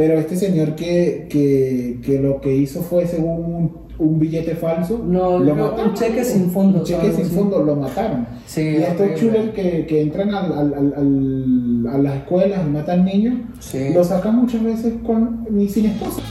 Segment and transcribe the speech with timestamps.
[0.00, 5.04] Pero este señor que, que, que lo que hizo fue según un, un billete falso,
[5.06, 5.88] No, lo mataron.
[5.90, 7.34] un cheque sin fondo, Un cheque sin así.
[7.34, 8.26] fondo, lo mataron.
[8.46, 13.04] Sí, y estos chulos que, que entran al, al- al- a las escuelas y matan
[13.04, 13.92] niños, Sí.
[13.92, 16.22] lo sacan muchas veces con, sin esposa.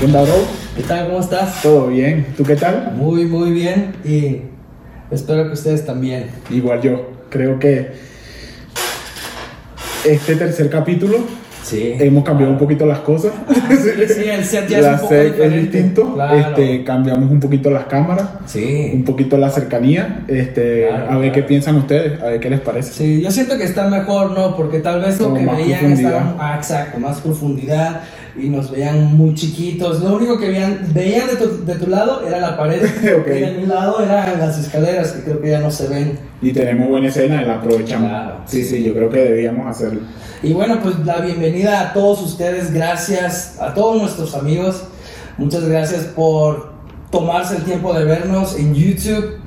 [0.00, 0.06] ¿Qué?
[0.76, 1.06] ¿Qué tal?
[1.06, 1.62] ¿Cómo estás?
[1.62, 2.26] ¿Todo bien?
[2.36, 2.92] ¿Tú qué tal?
[2.96, 4.42] Muy, muy bien y
[5.10, 6.26] espero que ustedes también.
[6.50, 7.10] Igual yo.
[7.30, 7.92] Creo que
[10.04, 11.18] este tercer capítulo
[11.62, 11.94] Sí.
[11.98, 13.32] hemos cambiado un poquito las cosas.
[13.68, 15.58] Sí, sí, el set ya es La un poco set es diferente.
[15.60, 16.14] distinto.
[16.14, 16.36] Claro.
[16.38, 18.92] Este, cambiamos un poquito las cámaras, Sí.
[18.94, 20.20] un poquito la cercanía.
[20.28, 21.32] Este, Claro, a ver claro.
[21.32, 22.92] qué piensan ustedes, a ver qué les parece.
[22.92, 24.54] Sí, yo siento que está mejor, ¿no?
[24.56, 28.00] Porque tal vez lo Como que más veían estaba, ah, exacto, más profundidad
[28.38, 30.02] y nos veían muy chiquitos.
[30.02, 32.82] Lo único que veían, veían de tu, de tu lado era la pared
[33.20, 33.26] Ok.
[33.28, 36.18] y de mi lado eran las escaleras que creo que ya no se ven.
[36.42, 38.08] Y tenemos buena escena y la aprovechamos.
[38.10, 38.34] Claro.
[38.46, 40.00] Sí, sí, yo creo que debíamos hacerlo.
[40.42, 44.84] Y bueno, pues la bienvenida a todos ustedes, gracias a todos nuestros amigos.
[45.38, 46.72] Muchas gracias por
[47.10, 49.38] tomarse el tiempo de vernos en YouTube.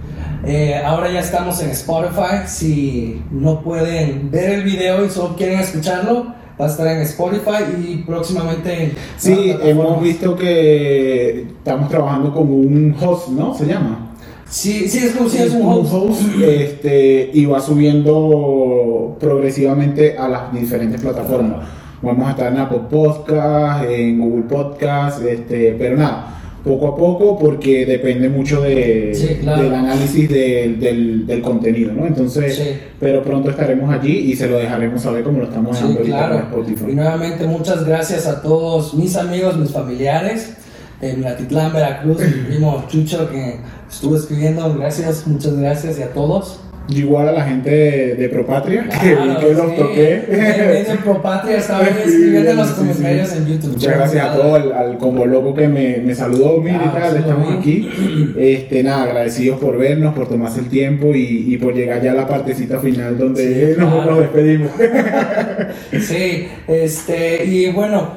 [0.45, 2.47] Eh, ahora ya estamos en Spotify.
[2.47, 7.63] Si no pueden ver el video y solo quieren escucharlo, va a estar en Spotify
[7.77, 13.53] y próximamente en Sí, hemos visto que estamos trabajando como un host, ¿no?
[13.55, 14.07] Se llama.
[14.49, 16.21] Sí, sí, es como si es un host.
[16.41, 21.67] este, y va subiendo progresivamente a las diferentes plataformas.
[22.01, 27.37] Vamos a estar en Apple Podcast, en Google Podcast, este, pero nada, poco a poco
[27.39, 29.63] porque depende mucho de, Sí, claro.
[29.63, 32.05] del análisis del, del, del contenido, ¿no?
[32.05, 32.63] Entonces, Sí.
[32.99, 36.35] pero pronto estaremos allí y se lo dejaremos saber como lo estamos Sí, ahorita claro.
[36.35, 36.85] en Spotify.
[36.91, 40.53] Y nuevamente muchas gracias a todos mis amigos, mis familiares
[41.01, 43.55] en Latitlán, Veracruz, mi primo Chucho que
[43.89, 44.73] estuvo escribiendo.
[44.75, 46.59] Gracias, muchas gracias y a todos.
[46.91, 49.75] Igual a la gente de, de Propatria, que, Claro, que los sí.
[49.77, 50.85] toqué.
[50.89, 52.79] En Pro Patria estaban Sí, escribiendo en los sí, sí.
[52.79, 53.71] comentarios en YouTube.
[53.73, 56.93] Muchas gracias a todos, al, al combo loco que me, me saludó, mira y Ah,
[56.99, 57.89] tal, estamos aquí.
[58.37, 62.15] Este, nada, agradecidos por vernos, por tomarse el tiempo y, y por llegar ya a
[62.15, 64.11] la partecita final donde nos, claro.
[64.11, 64.71] nos despedimos.
[66.01, 68.13] Sí, este, y bueno,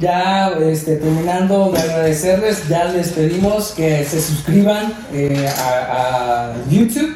[0.00, 7.10] ya este, terminando de agradecerles, ya les pedimos que se suscriban eh, a, a YouTube,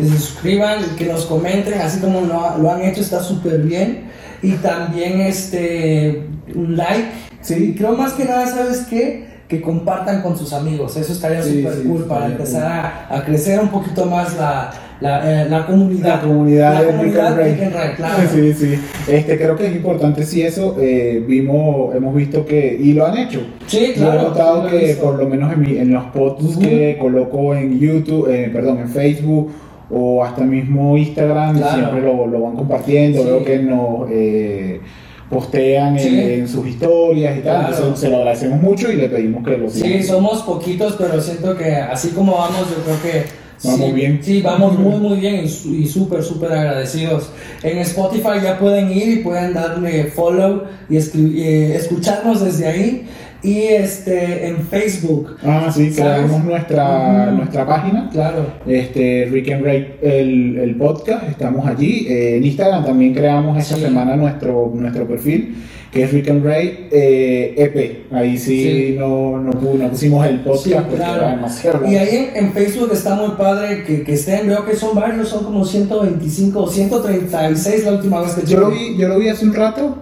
[0.00, 4.04] que se suscriban, que nos comenten, así como lo, lo han hecho, está súper bien.
[4.42, 6.22] Y también este,
[6.54, 7.08] un like.
[7.42, 7.74] Sí.
[7.76, 9.28] Creo más que nada, ¿sabes qué?
[9.48, 12.62] Que compartan con sus amigos, eso estaría Sí, súper sí, cool para empezar
[13.10, 16.16] a, a crecer un poquito más la, la, eh, la comunidad.
[16.16, 17.60] La comunidad La de comunidad Rick.
[17.60, 18.22] Rick Ray, claro.
[18.32, 18.74] Sí, sí.
[19.08, 23.18] Este, creo que es importante si eso, eh, vimos, hemos visto que, y lo han
[23.18, 23.40] hecho.
[23.66, 24.20] Sí, Yo claro.
[24.20, 26.60] he notado sí que por lo menos en, mi- en los posts Ujú.
[26.60, 29.50] que coloco en YouTube, eh, perdón, en Facebook
[29.90, 31.74] o hasta mismo Instagram, Claro.
[31.78, 33.26] siempre lo, lo van compartiendo, Sí.
[33.28, 34.80] veo que nos eh,
[35.28, 36.20] postean en, Sí.
[36.20, 39.68] en sus historias y tal, entonces se lo agradecemos mucho y le pedimos que lo
[39.70, 40.02] Sí, sigan.
[40.04, 44.20] somos poquitos, pero siento que así como vamos, yo creo que Vamos sí, bien.
[44.22, 47.30] Sí, vamos muy, muy bien y, súper, súper agradecidos.
[47.62, 53.06] En Spotify ya pueden ir y pueden darle follow y eh, escucharnos desde ahí.
[53.42, 57.36] Y este en Facebook, Ah, sí, creamos nuestra, Ujú.
[57.38, 58.08] nuestra página.
[58.12, 58.46] claro.
[58.66, 62.06] Este, Rick and Ray, el, el podcast, estamos allí.
[62.08, 63.82] Eh, en Instagram también creamos esta Sí.
[63.82, 65.56] semana nuestro, nuestro perfil,
[65.90, 68.06] que es Rick and Ray eh, EP.
[68.12, 68.96] Ahí sí, Sí.
[68.98, 71.22] No, no, no pusimos el podcast Sí, porque claro.
[71.22, 71.90] era demasiado.
[71.90, 75.28] Y ahí en, en Facebook está muy padre que, que estén, veo que son varios,
[75.30, 79.28] son como 125 o 136 la última vez que yo, lo vi, yo lo vi
[79.30, 79.96] hace un rato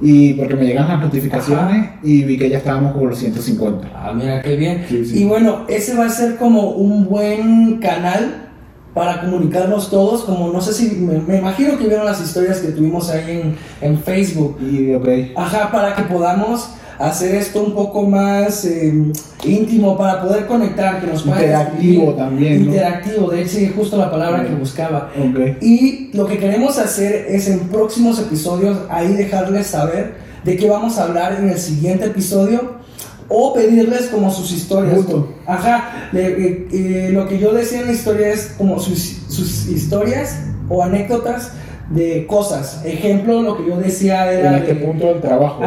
[0.00, 3.90] y porque me llegan las notificaciones y vi que ya estábamos con los 150.
[3.94, 4.84] Ah, mira qué bien.
[4.88, 5.22] Sí, sí.
[5.22, 8.48] Y bueno, ese va a ser como un buen canal
[8.94, 10.22] para comunicarnos todos.
[10.22, 13.56] Como no sé si, me, me imagino que vieron las historias que tuvimos ahí en,
[13.80, 14.58] en Facebook.
[14.62, 15.08] Y ok.
[15.36, 18.92] Ajá, para que podamos hacer esto un poco más eh,
[19.44, 22.70] íntimo, para poder conectar, que nos Interactivo también, ¿no?
[22.70, 24.58] Interactivo, de hecho, sí, justo la palabra que Ok.
[24.60, 25.10] buscaba.
[25.18, 25.62] Ok.
[25.62, 30.14] Y lo que queremos hacer es en próximos episodios ahí dejarles saber
[30.44, 32.78] de qué vamos a hablar en el siguiente episodio
[33.28, 34.96] o pedirles como sus historias.
[34.96, 35.32] Justo.
[35.46, 39.68] Ajá, le- eh, eh, lo que yo decía en la historia es como sus, sus
[39.68, 40.36] historias
[40.68, 41.52] o anécdotas
[41.90, 42.82] de cosas.
[42.84, 45.60] Ejemplo, lo que yo decía era En este de- punto del trabajo.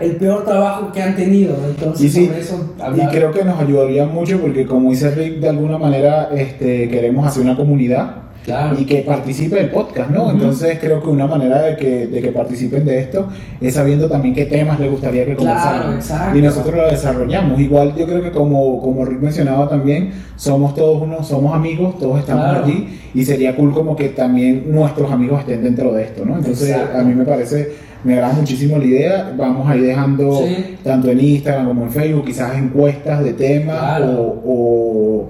[0.00, 1.56] el peor trabajo que han tenido.
[1.68, 5.48] Entonces, Y sí, eso Y creo que nos ayudaría mucho porque como dice Rick, de
[5.50, 8.76] alguna manera este, queremos hacer una comunidad Claro.
[8.78, 10.30] y que participe del podcast, ¿no?
[10.30, 13.28] Entonces creo que una manera de que, de que participen de esto
[13.60, 16.36] es sabiendo también qué temas les gustaría que Claro, conversaran.
[16.36, 17.58] y nosotros lo desarrollamos.
[17.58, 22.18] Igual yo creo que como, como Rick mencionaba también, somos todos unos, somos amigos, todos
[22.20, 22.64] estamos Claro.
[22.66, 26.36] allí y sería cool como que también nuestros amigos estén dentro de esto, ¿no?
[26.36, 26.98] Entonces Exacto.
[26.98, 27.72] a mí me parece,
[28.04, 29.34] me agrada muchísimo la idea.
[29.38, 30.76] Vamos a ir dejando Sí.
[30.84, 34.12] tanto en Instagram como en Facebook quizás encuestas de temas Claro.
[34.12, 35.28] o, o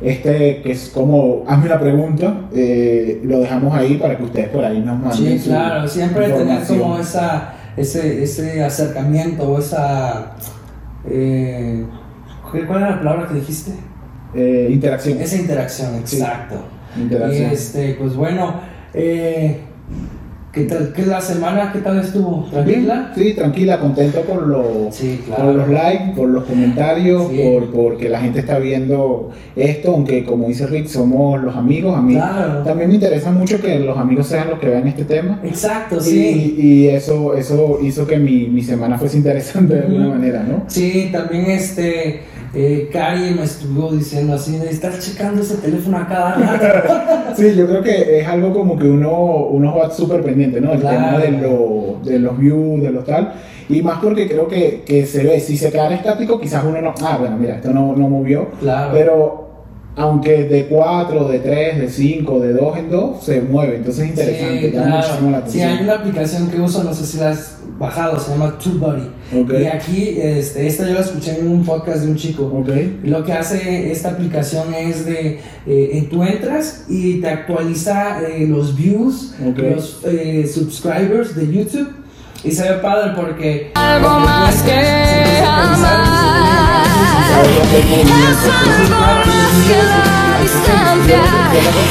[0.00, 4.64] este que es como hazme una pregunta, eh, lo dejamos ahí para que ustedes por
[4.64, 5.38] ahí nos manden.
[5.38, 10.32] Sí, claro, siempre tener como esa, ese, ese acercamiento o esa...
[11.08, 11.84] Eh,
[12.50, 13.72] ¿Cuál era la palabra que dijiste?
[14.34, 15.20] Eh, interacción.
[15.20, 16.16] Esa interacción, Sí.
[16.16, 16.56] exacto.
[16.98, 17.50] Interacción.
[17.50, 18.60] Y este, pues bueno,
[18.94, 19.60] eh,
[20.52, 20.92] ¿qué tal?
[20.92, 21.70] ¿Qué la semana?
[21.72, 22.44] ¿Qué tal estuvo?
[22.50, 23.12] ¿Tranquila?
[23.16, 27.38] Sí, tranquila, contento por los, Sí, por los likes, por los comentarios, Sí.
[27.42, 31.96] por porque la gente está viendo esto, aunque como dice Rick, somos los amigos.
[31.96, 32.62] A mí Claro.
[32.64, 35.40] también me interesa mucho que los amigos sean los que vean este tema.
[35.44, 36.56] Exacto, sí.
[36.58, 40.64] y eso, eso hizo que mi, mi semana fuese interesante de alguna manera, ¿no?
[40.66, 42.22] Sí, también este,
[42.54, 46.94] eh, Cari me estuvo diciendo así, de estar checando ese teléfono a cada rato.
[47.36, 49.10] Sí, yo creo que es algo como que uno,
[49.46, 50.72] uno va súper pendiente, ¿no?
[50.72, 50.96] El Claro.
[50.96, 53.32] tema de, lo- de los views, de los tal.
[53.68, 56.92] Y más porque creo que, que se ve, si se queda estático, quizás uno no,
[57.02, 58.48] ah, bueno, mira, esto no, no movió.
[58.60, 58.90] Claro.
[58.92, 59.49] Pero
[59.96, 63.76] aunque de 4, de 3, de 5, de 2 en 2, se mueve.
[63.76, 65.50] Entonces es interesante, Sí, muchísimo la claro.
[65.50, 65.68] Sí, atención.
[65.78, 69.10] hay una aplicación que uso, no sé si la has bajado, se llama TubeBuddy.
[69.42, 69.52] Ok.
[69.60, 72.44] Y aquí, este, esta yo la escuché en un podcast de un chico.
[72.44, 72.68] Ok.
[73.04, 78.76] Lo que hace esta aplicación es de, eh, tú entras y te actualiza eh, los
[78.76, 79.58] views, Ok.
[79.58, 81.88] los eh, subscribers de YouTube.
[82.42, 83.70] Y se ve padre porque...
[83.74, 84.70] Algo más que
[88.46, 89.29] Sabe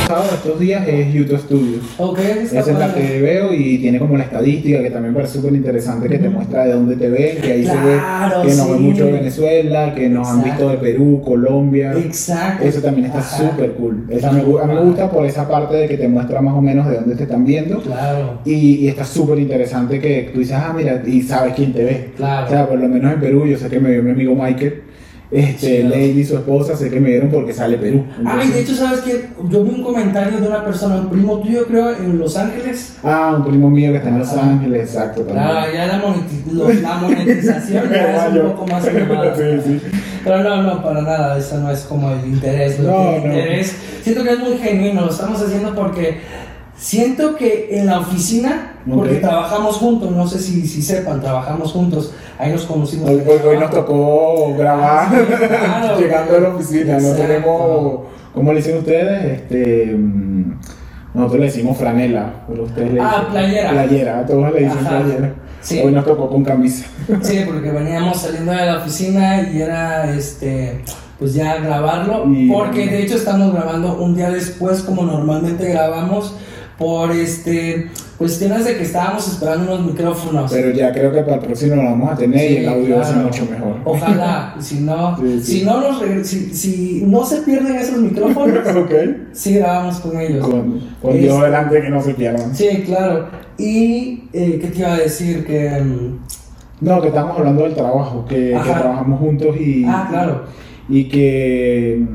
[0.04, 1.84] usado estos días es YouTube Studios.
[1.98, 5.34] Ok, está Esa es la que veo y tiene como la estadística que también parece
[5.40, 8.56] súper interesante que te muestra de dónde te ven, que ahí Claro, se ve que
[8.58, 8.72] nos sí.
[8.74, 10.68] ven mucho de Venezuela, que nos han Exacto.
[10.68, 11.94] visto de Perú, Colombia.
[11.94, 12.66] Exacto.
[12.66, 14.06] Eso también está súper cool.
[14.10, 16.62] Esa me a mí me gusta por esa parte de que te muestra más o
[16.62, 17.80] menos de dónde te están viendo.
[17.82, 21.84] Claro, Y, y está súper interesante que tú dices, ah, mira, y sabes quién te
[21.84, 22.10] ve.
[22.18, 22.48] Claro.
[22.48, 24.82] O sea, por lo menos en Perú, yo sé que me vio mi amigo Michael,
[25.32, 25.84] este, Sí.
[25.84, 28.04] Lady y su esposa, sé que me vieron porque sale Perú.
[28.18, 29.30] Entonces- de hecho, ¿sabes qué?
[29.50, 32.96] Yo vi un comentario de una persona, un primo tuyo, creo, en Los Ángeles.
[33.04, 34.50] Ah, un primo mío que está en Los Ajá.
[34.50, 35.22] Ángeles, exacto.
[35.22, 35.48] también.
[35.48, 39.36] Claro, ya la, moneti- lo- la monetización ya es un poco más elevada.
[39.36, 39.82] Sí, sí.
[40.24, 42.80] Pero no, no, para nada, eso no es como el interés.
[42.80, 43.28] No, que el no.
[43.28, 46.18] interés, siento que es muy genuino, lo estamos haciendo porque
[46.80, 52.14] siento que en la oficina, porque trabajamos juntos, no sé si, si sepan, trabajamos juntos,
[52.38, 53.10] ahí nos conocimos.
[53.10, 56.00] Hoy, hoy- hoy nos tocó grabar Sí, claro.
[56.00, 56.94] llegando a la oficina.
[56.94, 57.22] No Exacto.
[57.22, 58.00] tenemos,
[58.34, 59.26] ¿cómo le dicen ustedes?
[59.42, 60.60] Este, mm,
[61.14, 63.70] nosotros le decimos franela, pero ustedes le Ah, dicen playera.
[63.72, 65.00] Playera, a todos le dicen Ajá.
[65.02, 65.34] playera.
[65.62, 65.82] Sí.
[65.84, 66.86] Hoy nos tocó con camisa.
[67.22, 70.82] Sí, porque veníamos saliendo de la oficina y era este
[71.20, 76.34] pues ya grabarlo Y- porque de hecho estamos grabando un día después como normalmente grabamos
[76.80, 80.52] por este cuestiones de que estábamos esperando unos micrófonos.
[80.52, 83.02] Pero ya creo que para el próximo lo vamos a tener y el audio va
[83.02, 83.76] a ser mucho mejor.
[83.86, 85.60] Ojalá, si no, Sí, sí.
[85.60, 88.92] si no nos si, si no se pierden esos micrófonos, ok.
[89.34, 90.48] sí grabamos con ellos.
[90.48, 92.56] Con, con Dios Este- delante que no se pierdan.
[92.56, 93.28] Sí, claro.
[93.58, 96.20] Y eh, qué te iba a decir que mm,
[96.82, 100.44] No, que estamos hablando del trabajo, que, trabajamos juntos y, ah, claro.
[100.88, 102.06] y que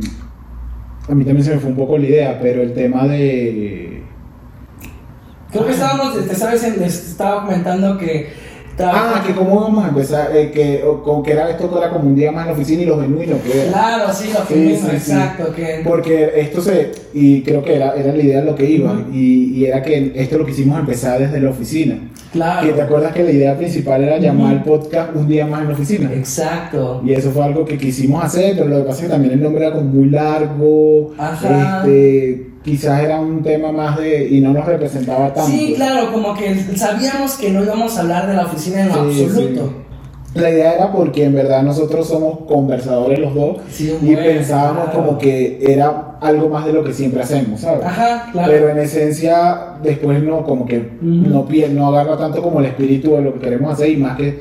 [1.07, 3.94] mm, a mí también se me fue un poco la idea, pero el tema de...
[5.55, 6.17] Creo que estábamos,
[6.79, 8.45] les estaba comentando que
[8.77, 12.09] Ah, que cómo vamos a empezar, eh, que, con que era esto que era como
[12.09, 13.71] un día más en la oficina y lo genuino que era.
[13.71, 15.13] Claro, sí, lo que Sí, mismo, sí, sí.
[15.13, 15.55] exacto.
[15.55, 19.01] Que, Porque esto se, y creo que era, era la idea de lo que iba,
[19.13, 21.99] y, y era que esto lo quisimos empezar desde la oficina.
[22.33, 22.67] claro.
[22.67, 24.57] Que te acuerdas que la idea principal era llamar Ujú.
[24.57, 26.13] el podcast un día más en la oficina.
[26.13, 27.01] Exacto.
[27.07, 29.41] Y eso fue algo que quisimos hacer, pero lo que pasa es que también el
[29.43, 31.83] nombre era como muy largo, Ajá.
[31.85, 35.51] este, quizás era un tema más de, y no nos representaba tanto.
[35.51, 39.13] Sí, claro, como que sabíamos que no íbamos a hablar de la oficina en lo
[39.13, 39.67] Sí, absoluto.
[39.69, 40.41] sí.
[40.41, 44.99] La idea era porque en verdad nosotros somos conversadores los dos Sí, y pensábamos claro.
[45.07, 47.85] como que era algo más de lo que siempre hacemos, ¿sabes?
[47.85, 48.51] Ajá, claro.
[48.51, 50.89] Pero en esencia después no, como que Ujú.
[51.29, 54.17] no, pie- no agarra tanto como el espíritu de lo que queremos hacer y más
[54.17, 54.41] que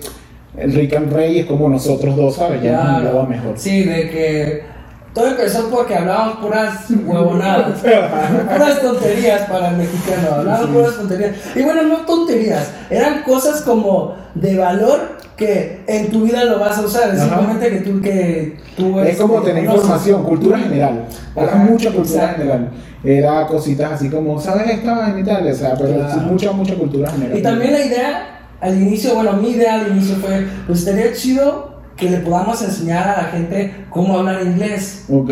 [0.56, 2.63] Rick and Ray es como nosotros dos, ¿sabes?
[2.63, 2.98] Ya nos Claro.
[3.06, 3.51] engloba mejor.
[3.58, 4.62] Sí, de que
[5.13, 11.32] Todo empezó porque hablábamos puras huevonadas, puras tonterías para el mexicano, hablábamos puras tonterías.
[11.55, 16.77] Y bueno, no tonterías, eran cosas como de valor que en tu vida lo vas
[16.77, 21.05] a usar, es simplemente que tú que tú Es como tener información, cultura general.
[21.36, 22.41] Era Ajá, mucha cultura exacto.
[22.41, 22.70] general.
[23.03, 25.46] Era cositas así como, ¿sabes esta y tal?
[25.48, 26.13] O sea, pero Claro.
[26.13, 27.38] sí, mucha, mucha cultura general.
[27.38, 31.73] Y también la idea al inicio, bueno, mi idea al inicio fue, pues estaría chido
[32.03, 35.05] que le podamos enseñar a la gente cómo hablar inglés.
[35.10, 35.31] Ok.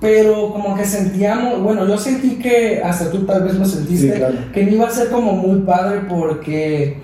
[0.00, 4.18] Pero como que sentíamos, bueno, yo sentí que hasta tú tal vez lo sentiste, Sí,
[4.18, 4.34] claro.
[4.52, 6.96] que no iba a ser como muy padre porque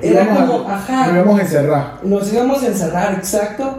[0.00, 1.92] era Íbamos a- como, ajá, Nos íbamos a encerrar.
[2.04, 3.78] nos íbamos a encerrar, exacto,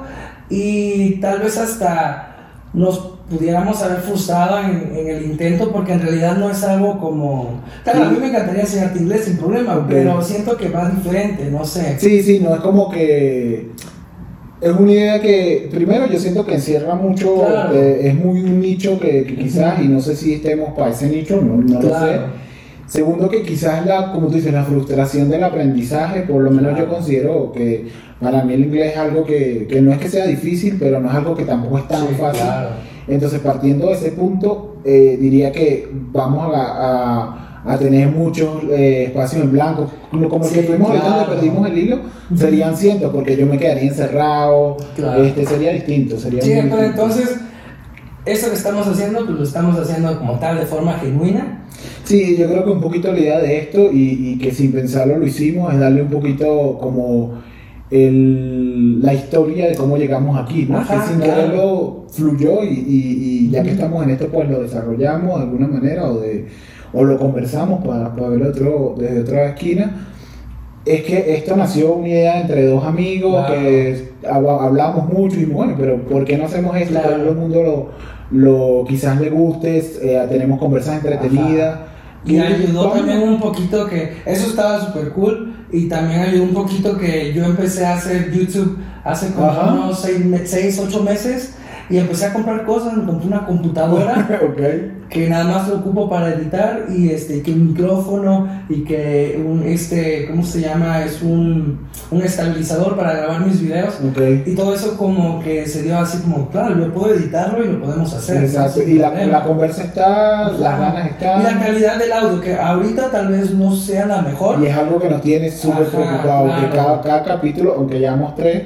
[0.49, 2.35] y tal vez hasta
[2.73, 7.61] nos pudiéramos haber frustrado en, en el intento porque en realidad no es algo como...
[7.85, 9.85] Claro, a mí me encantaría enseñarte inglés sin problema, Ok.
[9.87, 11.97] pero siento que va diferente, no sé.
[11.99, 13.71] Sí, sí, no es como que.
[14.59, 17.35] Es una idea que, primero, yo siento que encierra mucho.
[17.45, 17.73] Claro.
[17.75, 21.07] eh, es muy un nicho que, que quizás, y no sé si estemos para ese
[21.09, 21.87] nicho, no, no lo sé.
[21.89, 22.23] Claro.
[22.87, 26.85] Segundo, que quizás la, como tú dices, la frustración del aprendizaje, por lo menos Claro.
[26.87, 27.87] yo considero que
[28.19, 31.09] para mí el inglés es algo que, que no es que sea difícil, pero no
[31.09, 32.41] es algo que tampoco es tan Sí, fácil.
[32.41, 32.69] claro.
[33.09, 39.05] Entonces, partiendo de ese punto, eh, diría que vamos a, a- a tener muchos eh,
[39.07, 39.89] espacios en blanco.
[40.09, 41.19] Como el que Sí, tuvimos ahorita claro.
[41.25, 41.99] donde perdimos el hilo,
[42.35, 44.77] serían cientos, porque yo me quedaría encerrado.
[44.95, 45.23] Claro.
[45.23, 46.17] Este, sería distinto.
[46.17, 47.35] Sería Sí, pero entonces,
[48.25, 51.65] eso que estamos haciendo, pues lo estamos haciendo como tal, de forma genuina.
[52.05, 55.17] Sí, yo creo que un poquito la idea de esto y, y que sin pensarlo
[55.17, 57.33] lo hicimos es darle un poquito como
[57.89, 60.77] el- la historia de cómo llegamos aquí, ¿no?
[60.79, 61.33] Ajá, que sin claro.
[61.41, 65.67] quererlo fluyó y, y- y ya que estamos en esto pues lo desarrollamos de alguna
[65.67, 66.47] manera o, de,
[66.93, 70.07] o lo conversamos para, para ver otro, desde otra esquina.
[70.85, 73.61] Es que esto nació una idea entre dos amigos Claro.
[73.61, 76.93] que hab- hablamos mucho y bueno, pero ¿por qué no hacemos esto?
[76.93, 77.09] Claro.
[77.09, 77.91] Que todo el mundo
[78.31, 78.39] lo,
[78.79, 81.79] lo quizás le guste, eh, tenemos conversaciones entretenidas.
[82.25, 86.97] Y ayudó también un poquito que eso estaba súper cool y también ayudó un poquito
[86.97, 89.73] que yo empecé a hacer YouTube hace como Ajá.
[89.73, 90.05] unos
[90.45, 91.55] 6, 8 meses
[91.89, 94.61] y empecé a comprar cosas, me compré una computadora ok.
[95.09, 99.63] que nada más lo ocupo para editar y este que un micrófono y que un
[99.63, 104.19] este cómo se llama es un, un estabilizador para grabar mis videos Ok.
[104.45, 107.81] y todo eso como que se dio así como claro yo puedo editarlo y lo
[107.81, 108.81] podemos hacer Exacto.
[108.83, 111.59] Y la, la conversa está, las ganas y la están.
[111.59, 115.09] calidad del audio que ahorita tal vez no sea la mejor Y es algo que
[115.09, 116.53] nos tiene súper preocupados.
[116.59, 117.01] Que claro.
[117.01, 118.63] cada, cada capítulo, aunque llevamos tres,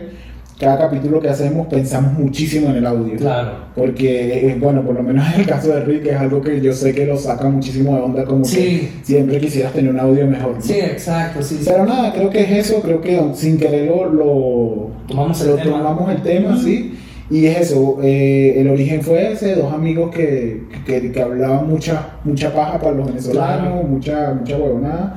[0.62, 3.16] cada capítulo que hacemos pensamos muchísimo en el audio.
[3.18, 6.62] claro Porque, eh, bueno, por lo menos en el caso de Rick es algo que
[6.62, 8.58] yo sé que lo saca muchísimo de onda, como Sí.
[8.58, 10.54] que siempre quisieras tener un audio mejor.
[10.56, 10.62] ¿no?
[10.62, 11.66] sí exacto sí, sí.
[11.66, 15.78] Pero nada, creo que es eso, creo que sin quererlo lo, tomamos el lo tema
[15.80, 16.60] tomamos el tema, Ujú.
[16.64, 16.98] sí.
[17.32, 22.18] Y es eso, eh, el origen fue ese, dos amigos que, que, que hablaban mucha,
[22.26, 23.84] mucha paja para los venezolanos, Claro.
[23.88, 25.16] mucha, mucha huevonada.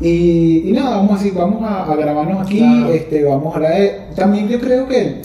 [0.00, 2.92] Y, y nada, vamos así, vamos a, a grabarnos aquí, Claro.
[2.92, 5.22] este, vamos a hablar de- También yo creo que,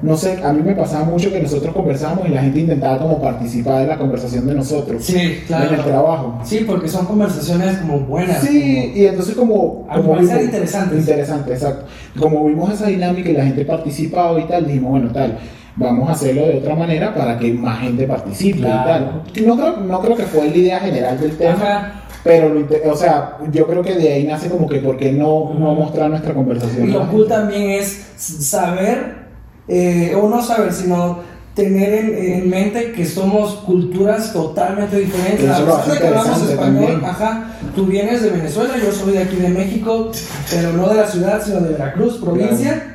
[0.00, 3.20] no sé, a mí me pasaba mucho que nosotros conversábamos y la gente intentaba como
[3.20, 6.40] participar de la conversación de nosotros, sí en el claro trabajo.
[6.44, 9.86] sí porque son conversaciones como buenas Sí, y entonces como...
[9.90, 10.98] Al como vimos- interesantes.
[11.00, 11.84] Interesante, exacto.
[12.18, 15.38] Como vimos esa dinámica y la gente participaba y tal, dijimos, bueno, tal,
[15.76, 19.22] vamos a hacerlo de otra manera para que más gente participe Claro.
[19.26, 19.46] y tal.
[19.46, 22.00] No creo, no creo que fue la idea general del tema, Ajá.
[22.24, 25.74] Pero, o sea, yo creo que de ahí nace como que, ¿por qué no, no
[25.74, 26.88] mostrar nuestra conversación?
[26.88, 29.26] Y lo cool también es saber,
[29.68, 31.18] eh, o no saber, sino
[31.54, 35.48] tener en, en mente que somos culturas totalmente diferentes.
[35.50, 37.04] A pesar de que hablamos español, también.
[37.04, 37.44] ajá,
[37.76, 40.10] tú vienes de Venezuela, yo soy de aquí de México,
[40.50, 42.93] pero no de la ciudad, sino de Veracruz, provincia.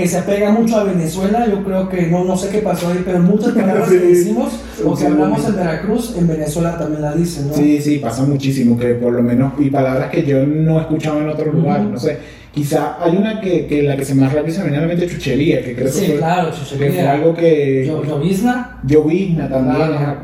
[0.00, 3.02] Que se apega mucho a Venezuela, yo creo que no, no sé qué pasó ahí,
[3.04, 4.52] pero muchas palabras que decimos
[4.84, 7.54] o que hablamos en Veracruz, en Venezuela también la dicen, ¿no?
[7.54, 11.20] Sí, sí, pasa muchísimo, que por lo menos, y palabras que yo no he escuchado
[11.20, 12.18] en otro lugar, no sé,
[12.52, 14.86] quizá hay una que, que la que se más rápido se me viene a la
[14.88, 17.12] mente chuchería, que creo Sí, que, fue, claro, que fue chuchería.
[17.12, 17.84] algo que...
[17.86, 19.82] Yo, llovizna, Llovizna también.
[19.82, 20.22] Ajá.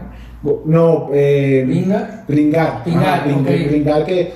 [0.64, 2.24] No, eh, Pringa.
[2.26, 2.82] Pringar.
[2.84, 3.24] Ajá.
[3.68, 4.32] Pringar que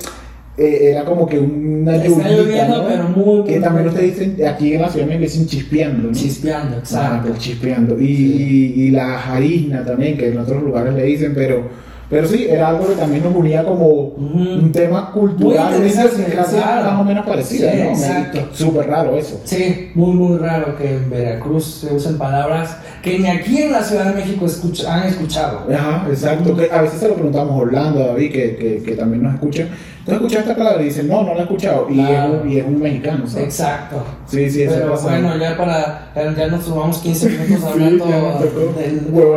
[0.58, 2.28] eh, era como que una Está lluvia.
[2.36, 6.08] lloviendo, pero muy, Que muy también ustedes dicen, aquí en la ciudad me dicen chispeando.
[6.08, 6.14] ¿no?
[6.14, 7.28] chispeando, exacto.
[7.28, 8.00] pues, chispeando.
[8.00, 11.68] Y, y, y la jarizna también, que en otros lugares le dicen, pero,
[12.08, 14.38] pero sí, era algo que también nos unía como Ujú.
[14.38, 16.90] un tema cultural, una idiosincrasia claro.
[16.92, 17.90] más o menos parecida, Sí, ¿no?
[17.90, 18.48] exacto.
[18.52, 19.40] Súper raro eso.
[19.44, 23.82] Sí, muy muy raro que en Veracruz se usen palabras que ni aquí en la
[23.82, 25.66] Ciudad de México escucha- han escuchado.
[25.72, 26.56] Ajá, exacto.
[26.56, 29.34] Que a veces se lo preguntamos a Orlando, a David, que, que, que también nos
[29.34, 29.68] escuchan.
[30.06, 30.82] ¿Tú has escuchado esta palabra?
[30.82, 31.86] Y no, no la he escuchado.
[31.90, 32.36] Y, Claro.
[32.36, 33.44] es, un, y es un mexicano, ¿sabes?
[33.48, 34.02] Exacto.
[34.26, 35.08] Sí, sí, eso Pero pasa.
[35.08, 36.12] bueno, ya para.
[36.14, 38.72] Ya, nos tomamos 15 minutos hablando tocó.
[38.78, 39.10] del.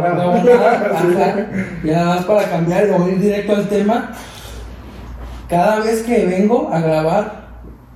[0.93, 1.47] Ajá.
[1.83, 4.11] Y nada más para cambiar y ir directo al tema.
[5.49, 7.38] Cada vez que vengo a grabar,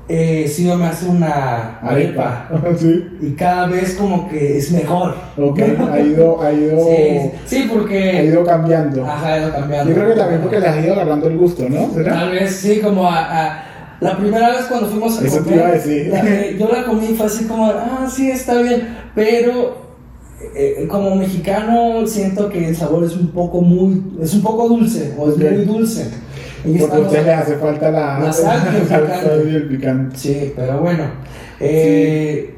[0.10, 2.50] eh, Sido me hace una arepa.
[2.78, 3.06] sí.
[3.22, 5.16] Y cada vez como que es mejor.
[5.38, 5.60] Ok,
[5.92, 8.26] ha ido, ha ido, Sí, sí, ha porque.
[8.26, 9.06] ido cambiando.
[9.06, 9.90] Ajá, ha ido cambiando.
[9.90, 11.90] Yo creo que también porque le has ido agarrando el gusto, ¿no?
[11.94, 12.14] ¿Será?
[12.14, 13.64] Tal vez sí, como a, a-
[14.02, 16.08] la primera vez cuando fuimos a Eso te comer, iba a decir.
[16.12, 19.78] la que yo la comí fue así como, ah, sí, está bien, pero
[20.56, 25.14] eh, como mexicano siento que el sabor es un poco muy, es un poco dulce,
[25.18, 26.10] o es muy dulce.
[26.66, 29.50] Y Porque a usted le hace falta la, La sal y el picante.
[29.52, 30.18] y el picante.
[30.18, 31.04] Sí, pero bueno,
[31.60, 32.56] eh,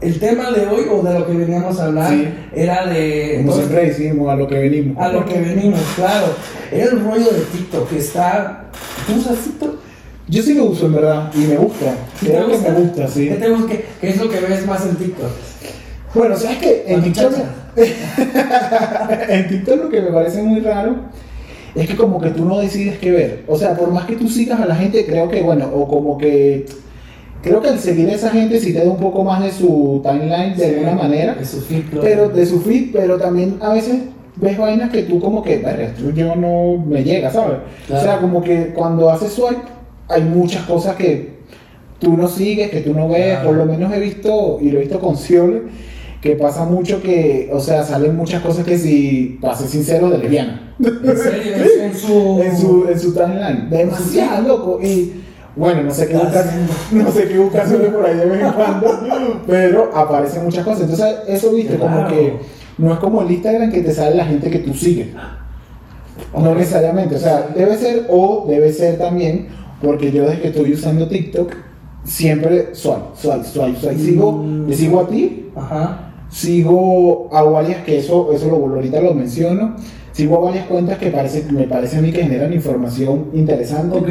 [0.00, 2.28] el tema de hoy, o de lo que veníamos a hablar, Sí.
[2.54, 3.42] era de...
[3.44, 4.96] Como siempre decimos, a lo que venimos.
[5.02, 6.26] A lo que venimos, claro.
[6.70, 8.64] Era el rollo de TikTok, que está...
[9.06, 9.74] ¿Tú usas TikTok?
[10.28, 11.94] Yo sí lo uso, en verdad, y me gusta.
[12.20, 12.70] ¿Sí Creo que gusta?
[12.70, 13.28] me gusta, sí.
[13.28, 13.72] ¿Qué, te gusta?
[14.00, 15.30] ¿Qué- es lo que ves más en TikTok?
[16.14, 16.84] Bueno, ¿sabes qué?
[16.86, 17.32] En TikTok,
[19.28, 20.96] en TikTok lo que me parece muy raro
[21.74, 23.44] es que como que tú no decides qué ver.
[23.46, 26.18] O sea, por más que tú sigas a la gente, creo que, bueno, o como
[26.18, 26.66] que...
[27.40, 30.00] Creo que al seguir a esa gente sí te da un poco más de su
[30.02, 31.34] timeline de Sí, alguna manera.
[31.34, 32.00] De su feed, claro.
[32.02, 33.96] pero de su feed, pero también a veces
[34.36, 37.58] ves vainas que tú como que, "Verga, esto yo no me llega, ¿sabes?
[37.86, 38.02] Claro.
[38.02, 39.62] O sea, como que cuando haces swipe
[40.08, 41.38] hay muchas cosas que
[42.00, 43.46] tú no sigues, que tú no ves, Claro.
[43.50, 45.62] por lo menos he visto, y lo he visto con Ciole,
[46.20, 50.18] que pasa mucho que, o sea, salen muchas cosas que si, para ser sincero, de
[50.18, 50.74] lesbiana.
[50.80, 52.40] En serio, en, en su...
[52.42, 53.70] en su, en su timeline.
[53.70, 54.80] Demasiado loco.
[54.82, 55.22] Y
[55.54, 56.72] bueno, no sé qué Está busca, haciendo.
[57.04, 60.82] no sé qué busca Ciole por ahí de vez en cuando, pero aparecen muchas cosas.
[60.82, 62.38] Entonces, eso viste como que
[62.78, 65.08] no es como el Instagram que te sale la gente que tú sigues.
[66.36, 69.48] No necesariamente, o sea, debe ser o debe ser también,
[69.82, 71.52] porque yo desde que estoy usando TikTok,
[72.04, 73.98] siempre swipe, swipe, swipe, swipe.
[73.98, 74.66] Sigo, Mm.
[74.68, 76.07] te sigo a ti, Ajá.
[76.30, 79.76] Sigo a varias, que eso, eso lo, ahorita lo menciono,
[80.12, 83.96] sigo a varias cuentas que parece, me parece a mí que generan información interesante.
[83.98, 84.08] Ok.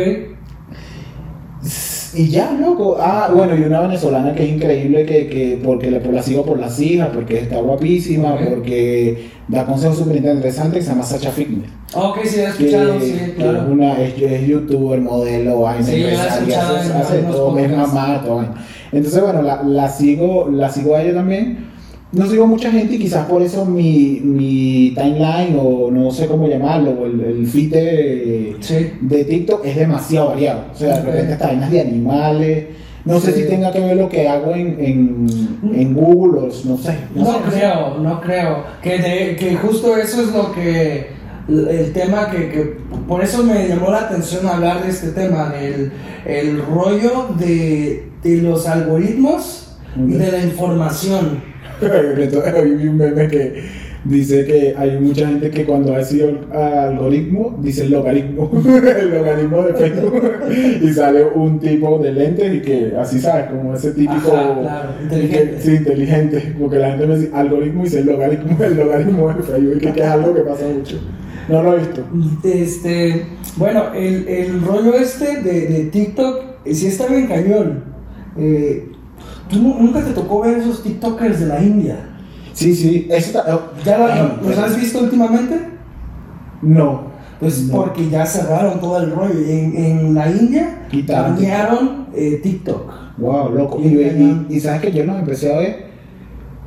[2.14, 2.98] Y ya, loco.
[3.00, 6.58] Ah, bueno, y una venezolana que es increíble, que, que porque la, la sigo por
[6.58, 8.42] las hijas, porque está guapísima, Ok.
[8.50, 11.70] porque da consejos súper interesantes, que se llama Sacha Fitness.
[11.94, 13.58] Ok, sí, he Que, escuchado, sí, que claro.
[13.64, 18.46] es, una, es, es youtuber, modelo, vaina, Sí, empresaria, hace, hace todo, es mamá, todo.
[18.92, 21.68] Entonces, bueno, la, la sigo, la sigo a ella también.
[22.18, 26.48] No sigo mucha gente y quizás por eso mi, mi timeline o no sé cómo
[26.48, 28.92] llamarlo, o el, el feed de, Sí.
[29.02, 30.62] de TikTok es demasiado variado.
[30.74, 32.66] O sea, de repente hasta vainas de animales.
[33.06, 35.28] No sé si tenga que ver lo que hago en, en,
[35.74, 36.98] en Google o no sé.
[37.16, 37.32] No sé.
[37.52, 38.64] creo, no creo.
[38.82, 41.08] Que, de- que justo eso es lo que.
[41.48, 42.78] El tema que, que.
[43.08, 45.92] Por eso me llamó la atención hablar de este tema, del
[46.26, 51.42] el rollo de, de los algoritmos y de la información.
[51.82, 53.64] Vi un meme que
[54.06, 58.50] dice que hay mucha gente que cuando ha sido algoritmo dice el logaritmo,
[59.00, 60.22] el logaritmo de Facebook
[60.82, 64.90] y sale un tipo de lentes y que así sabes, como ese típico Ajá, claro,
[65.04, 65.56] inteligente.
[65.56, 69.34] que- sí, inteligente, porque la gente me dice algoritmo y dice el logaritmo, el logaritmo
[69.34, 70.98] de Facebook, que, que es algo que pasa mucho.
[71.50, 72.02] No lo he visto.
[72.44, 77.84] Este, bueno, el, el rollo este de, de TikTok, eh, sí está bien cañón.
[78.38, 78.90] Eh,
[79.50, 81.98] ¿Tú nu- nunca te tocó ver esos TikTokers de la India?
[82.54, 83.46] Sí, sí, eso está.
[83.86, 85.56] ¿Ya Ah, los has visto últimamente?
[86.62, 87.08] No.
[87.40, 87.74] Pues No.
[87.76, 89.40] porque ya cerraron todo el rollo.
[89.48, 92.92] En, en la India banearon eh, TikTok.
[93.18, 93.80] Wow, loco.
[93.82, 95.88] Y, y, y sabes que yo los empecé a ver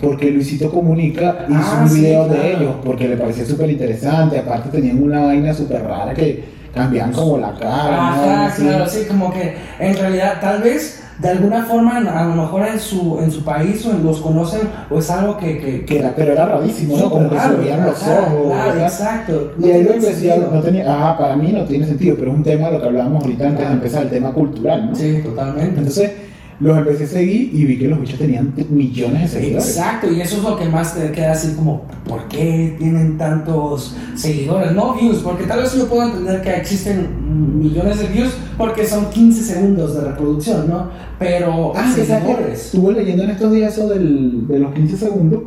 [0.00, 2.42] porque Luisito Comunica hizo Ah, un sí, video claro.
[2.42, 4.38] de ellos porque le parecía súper interesante.
[4.38, 7.90] Aparte tenían una vaina súper rara que cambiaban como la cara.
[7.96, 8.02] ¿no?
[8.02, 8.62] Ajá, Así.
[8.62, 12.78] claro, sí, como que en realidad tal vez de alguna forma a lo mejor en
[12.80, 15.58] su, en su país o en- los conocen o es algo que...
[15.58, 17.10] que, Que era, pero era rarísimo, ¿no?
[17.10, 18.52] Como que se veían los ojos.
[18.52, 19.52] Claro, exacto.
[19.62, 20.50] Y ahí lo sentido.
[20.52, 22.86] no tenía, ajá, para mí no tiene sentido, pero es un tema de lo que
[22.88, 24.94] hablábamos ahorita antes de empezar, el tema cultural, ¿no?
[24.94, 25.78] Sí, totalmente.
[25.78, 26.12] Entonces,
[26.60, 29.68] los empecé a seguir y vi que los bichos tenían millones de seguidores.
[29.76, 33.96] Exacto, y eso es lo que más te queda así como, ¿por qué tienen tantos
[34.14, 34.72] seguidores?
[34.72, 39.08] No views, porque tal vez yo puedo entender que existen millones de views porque son
[39.08, 40.90] 15 segundos de reproducción, ¿no?
[41.18, 42.66] Pero Ah, seguidores.
[42.66, 45.42] estuve leyendo en estos días eso del, de los 15 segundos,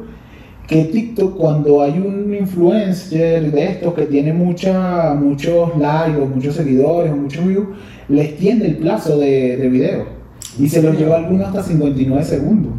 [0.67, 6.55] que TikTok cuando hay un influencer de estos que tiene mucha, muchos likes o muchos
[6.55, 7.67] seguidores o muchos views,
[8.09, 10.22] le extiende el plazo de, de video
[10.59, 12.73] y se los lleva a algunos hasta 59 segundos.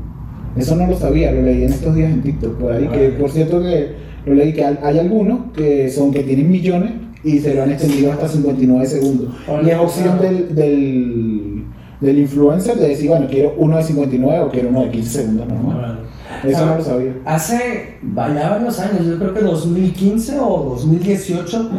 [0.57, 3.31] Eso no lo sabía, lo leí en estos días en TikTok, por ahí, que por
[3.31, 6.93] cierto que lo leí que hay, algunos que son que tienen millones
[7.25, 9.35] y se lo han extendido hasta 59 segundos.
[9.65, 11.65] Y es opción del, del,
[12.01, 15.49] del influencer de decir, bueno, quiero uno de 59 o quiero uno de 15 segundos
[15.49, 16.01] normal.
[16.45, 17.15] Eso no lo sabía.
[17.25, 21.71] Hace varios años, yo creo que 2015 o 2018,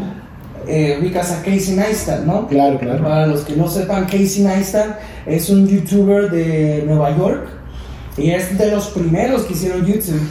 [0.67, 2.47] eh, ubicas a Casey Neistat, ¿no?
[2.47, 3.03] Claro, claro.
[3.03, 7.47] Para los que no sepan, Casey Neistat es un youtuber de Nueva York
[8.17, 10.21] y es de los primeros que hicieron YouTube.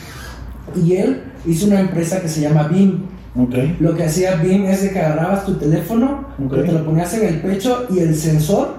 [0.77, 3.05] Y él hizo una empresa que se llama Beam.
[3.37, 3.55] Ok.
[3.81, 6.55] Lo que hacía Beam es de que agarrabas tu teléfono, Ok.
[6.65, 8.75] te lo ponías en el pecho y el sensor,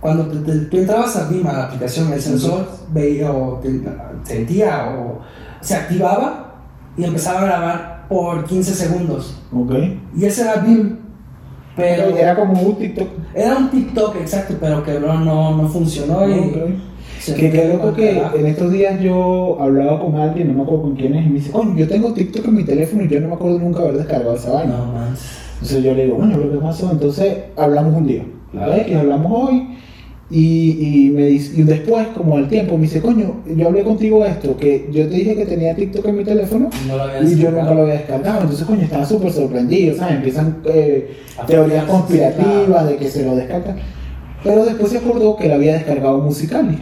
[0.00, 3.80] cuando te- te- tú entrabas a Beam, a la aplicación, el sensor veía o te-
[4.24, 5.20] sentía o
[5.60, 6.54] se activaba
[6.96, 9.40] y empezaba a grabar por 15 segundos.
[9.52, 9.72] Ok.
[10.16, 10.98] Y ese era Beam.
[11.74, 13.08] Pero Era como un TikTok.
[13.34, 16.28] era un TikTok, exacto, pero quebró, no, no funcionó.
[16.28, 16.52] Y
[17.34, 21.14] Que al que en estos días yo hablaba con alguien, no me acuerdo con quién
[21.14, 23.34] es, y me dice, coño, yo tengo TikTok en mi teléfono y yo no me
[23.34, 24.76] acuerdo nunca haber descargado esa vaina.
[24.76, 24.92] No.
[25.54, 28.72] Entonces yo le digo, bueno, lo que pasó, entonces hablamos un día, Claro.
[28.72, 28.86] ¿ves?
[28.86, 29.71] Que hablamos hoy,
[30.32, 34.24] y, y, me dice, y después, como al tiempo, me dice, coño, yo hablé contigo
[34.24, 37.38] esto, que yo te dije que tenía TikTok en mi teléfono No lo habías y
[37.38, 40.16] yo nunca lo había descargado, entonces coño, estaba súper sorprendido, ¿sabes?
[40.16, 43.76] Empiezan eh, teorías conspirativas de que se lo descargan,
[44.42, 46.78] pero después se acordó que él había descargado Musicali.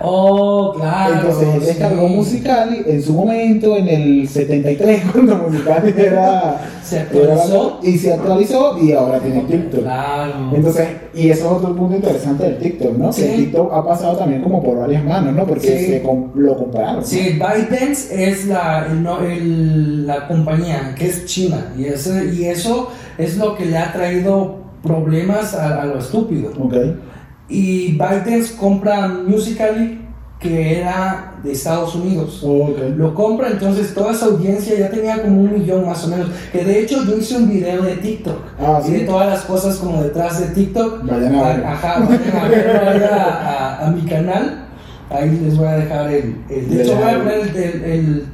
[0.00, 1.14] Oh, claro.
[1.14, 2.14] Entonces él descargó sí.
[2.14, 6.60] Musicali en su momento, en el 73, cuando Musicali era.
[6.82, 7.78] Se actualizó.
[7.82, 9.80] era- y se actualizó y ahora tiene TikTok.
[9.82, 10.32] Claro.
[10.54, 13.12] Entonces, y eso es otro punto interesante del TikTok, ¿no?
[13.12, 13.22] Sí.
[13.22, 15.44] Que el TikTok ha pasado también como por varias manos, ¿no?
[15.46, 15.86] Porque Sí.
[15.86, 17.04] se com- lo compraron.
[17.04, 22.88] Sí, ByteDance es la, el el- la compañía que es china y, ese, y eso
[23.18, 26.50] es lo que le ha traído problemas a, a lo estúpido.
[26.58, 26.74] Ok.
[27.48, 30.06] Y ByteDance compra Musical.ly
[30.38, 32.40] que era de Estados Unidos.
[32.44, 32.78] Ok.
[32.96, 36.28] Lo compra, entonces toda esa audiencia ya tenía como un millón más o menos.
[36.52, 38.36] Que de hecho yo hice un video de TikTok.
[38.60, 39.04] Ah, y de ¿sí?
[39.06, 41.04] todas las cosas como detrás de TikTok.
[41.10, 41.64] Vayan a ver.
[41.66, 44.66] Ajá, vayan a a, a- mi canal.
[45.10, 46.36] Ahí les voy a dejar el.
[46.48, 48.26] el- de hecho, voy a poner el, el, el-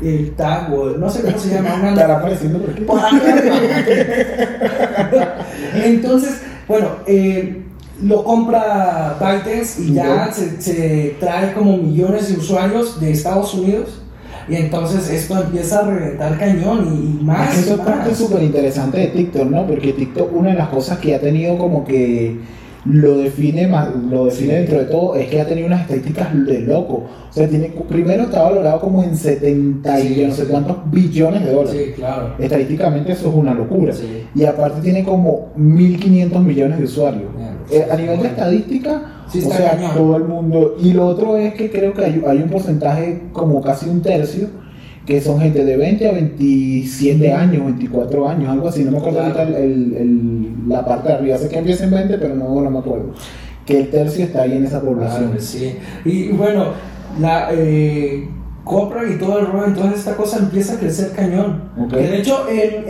[0.00, 1.74] el tag o no sé cómo se llama.
[1.74, 2.86] una- Estará apareciendo por aquí.
[5.84, 7.64] Entonces, bueno, eh,
[8.02, 14.02] lo compra ByteDance y ya se, se trae como millones de usuarios de Estados Unidos.
[14.48, 17.58] Y entonces esto empieza a reventar cañón y, más.
[17.58, 19.66] Eso es parte súper interesante de TikTok, ¿no?
[19.66, 22.38] Porque TikTok, una de las cosas que ha tenido como que
[22.86, 26.60] lo define más, lo define dentro de todo, es que ha tenido unas estadísticas de
[26.60, 27.04] loco.
[27.28, 30.48] O sea, tiene, primero está valorado como en 70 y Sí, no sé sí.
[30.50, 31.82] cuántos billones de dólares.
[31.86, 32.34] Sí, claro.
[32.38, 33.92] Estadísticamente eso es una locura.
[34.34, 37.30] Y aparte tiene como 1.500 millones de usuarios.
[37.70, 40.76] Eh, a nivel de estadística, Sí, o sea, todo el mundo.
[40.82, 44.48] Y lo otro es que creo que hay, hay un porcentaje como casi un tercio
[45.04, 48.84] que son gente de 20 a 27 años, 24 años, algo así.
[48.84, 51.36] No me acuerdo ahorita el- el- el- la parte de arriba.
[51.38, 53.12] Sé que empieza en 20, pero no, no me acuerdo.
[53.66, 55.24] Que el tercio está ahí en esa población.
[55.26, 55.74] Claro, sí.
[56.06, 56.66] Y bueno,
[57.20, 58.28] la eh,
[58.64, 61.62] compran y todo el rollo, entonces esta cosa empieza a crecer cañón.
[61.78, 61.90] Ok.
[61.90, 62.88] Que de hecho en,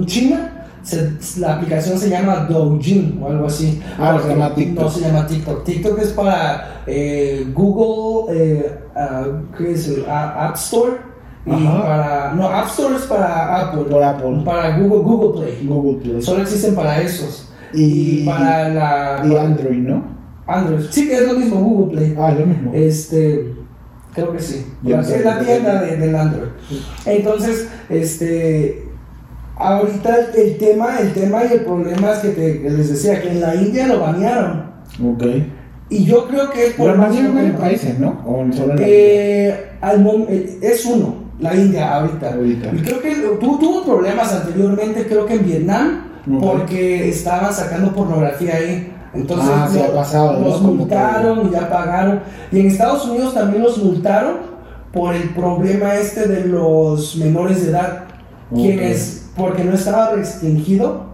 [0.00, 0.51] en China
[0.82, 3.80] se- la aplicación se llama Douyin o algo así.
[3.98, 4.84] Ah, no se llama TikTok.
[4.84, 5.64] No se llama TikTok.
[5.64, 8.78] TikTok es para eh, Google, eh,
[9.56, 9.88] ¿qué es?
[9.88, 10.04] el?
[10.08, 10.92] Ah, App Store.
[11.44, 11.82] Y Ajá.
[11.82, 13.82] para, no, App Store es para Apple.
[13.90, 14.42] Por Apple.
[14.44, 15.66] Para Google, Google Play.
[15.66, 16.22] Google Play.
[16.22, 17.48] Solo existen para esos.
[17.74, 19.22] Y- Y, para la.
[19.26, 20.04] Y Android, ¿no?
[20.46, 20.84] Android.
[20.90, 22.14] Sí, que es lo mismo, Google Play.
[22.18, 22.70] Ah, es lo mismo.
[22.74, 23.54] Este,
[24.14, 24.66] creo que sí.
[24.86, 26.48] Es la tienda de- del Android.
[27.06, 28.81] Entonces, este,
[29.56, 33.30] ahorita el tema, el tema y el problema es que, te- que les decía que
[33.30, 34.64] en la India lo banearon.
[35.04, 35.24] Ok.
[35.88, 37.58] Y yo creo que es por Pero el más en tema.
[37.58, 38.20] países, ¿no?
[38.24, 42.32] O solo en la Eh, al eh, es uno, la India ahorita.
[42.34, 42.70] Ahorita.
[42.74, 46.04] Y creo que tu- tuvo problemas anteriormente, creo que en Vietnam,
[46.40, 48.88] porque estaban sacando pornografía ahí.
[49.14, 52.20] Entonces Ah, sí, lo- ha pasado, los multaron y ya pagaron.
[52.50, 54.36] Y en Estados Unidos también los multaron
[54.92, 58.04] por el problema este de los menores de edad.
[58.50, 58.56] Ok.
[58.58, 61.04] Quienes, porque no estaba restringido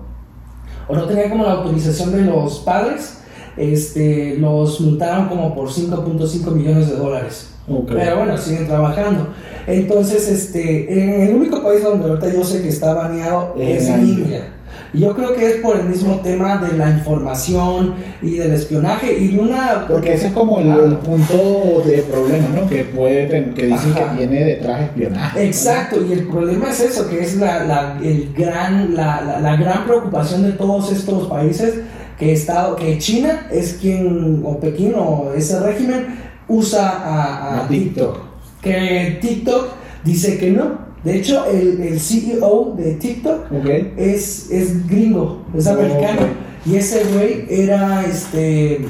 [0.88, 3.18] o no tenía como la autorización de los padres,
[3.56, 7.50] este, los multaron como por 5.5 millones de dólares.
[7.86, 9.28] Pero bueno, siguen trabajando.
[9.66, 14.54] Entonces, este, en el único país donde ahorita yo sé que está baneado es India.
[14.94, 19.18] Y yo creo que es por el mismo tema de la información y del espionaje
[19.18, 19.86] y de una...
[19.86, 22.66] Porque ese es como el, el punto de problema, ¿no?
[22.68, 24.12] Que puede que dicen Ajá.
[24.12, 25.38] que tiene detrás espionaje.
[25.40, 25.44] ¿no?
[25.46, 29.56] Exacto, y el problema es eso, que es la, la- el gran, la, la- la
[29.56, 31.74] gran preocupación de todos estos países,
[32.18, 37.24] que, Estado, que China es quien, o Pekín, o ese régimen, usa a,
[37.60, 38.18] a A TikTok.
[38.62, 39.68] Que TikTok
[40.02, 43.66] dice que no, De hecho, el, el CEO de TikTok Ok.
[43.96, 46.20] es, es gringo, es Oh, americano.
[46.22, 46.66] ok.
[46.66, 48.80] Y ese güey era este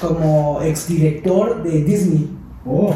[0.00, 2.28] como exdirector de Disney.
[2.66, 2.94] Oh.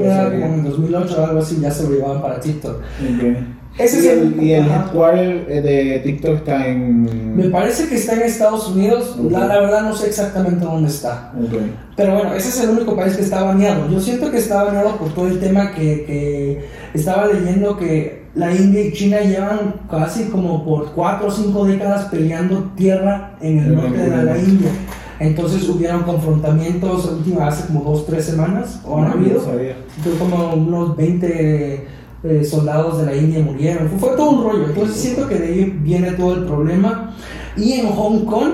[0.00, 2.76] Era como en 2008 o algo así, ya se lo llevaban para TikTok.
[2.76, 3.36] ok.
[3.78, 7.36] Ese y es el, y el headquarter eh, de TikTok está en.
[7.36, 9.30] Me parece que está en Estados Unidos, Ok.
[9.30, 11.30] la, la verdad no sé exactamente dónde está.
[11.38, 11.60] Ok.
[11.94, 13.90] Pero bueno, ese es el único país que está baneado.
[13.90, 16.64] Yo siento que está baneado por todo el tema que, que
[16.96, 22.06] estaba leyendo que la India y China llevan casi como por 4 o 5 décadas
[22.06, 24.70] peleando tierra en el norte de la, India.
[25.18, 29.40] Entonces hubieron confrontamientos última hace como 2 3 semanas, o han No, habido.
[29.40, 31.86] Fue como unos 20
[32.24, 33.88] eh, soldados de la India murieron.
[33.88, 34.66] Fue, fue todo un rollo.
[34.66, 37.14] Entonces siento que de ahí viene todo el problema.
[37.56, 38.50] Y en Hong Kong,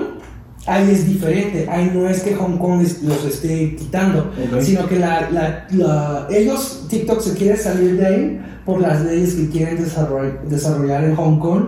[0.65, 1.67] ahí es diferente.
[1.69, 4.61] Ahí no es que Hong Kong los esté quitando, Ok.
[4.61, 9.33] sino que la, la- la- ellos, TikTok se quiere salir de ahí por las leyes
[9.35, 11.63] que quieren desarrollar, desarrollar en Hong Kong,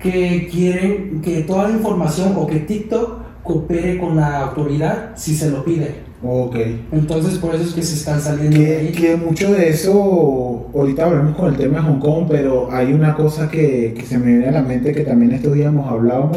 [0.00, 5.50] que quieren que toda la información o que TikTok coopere con la autoridad si se
[5.50, 6.02] lo pide.
[6.22, 6.56] Ok.
[6.92, 8.92] Entonces por eso es que se están saliendo de Que, ahí.
[8.92, 13.14] que mucho de eso, ahorita hablamos con el tema de Hong Kong, pero hay una
[13.14, 16.32] cosa que, que se me viene a la mente que también estos días hemos hablado,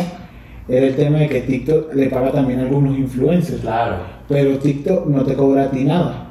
[0.69, 3.95] era el tema de que TikTok le paga también a algunos influencers, Claro,
[4.27, 6.23] pero TikTok no te cobra a ti nada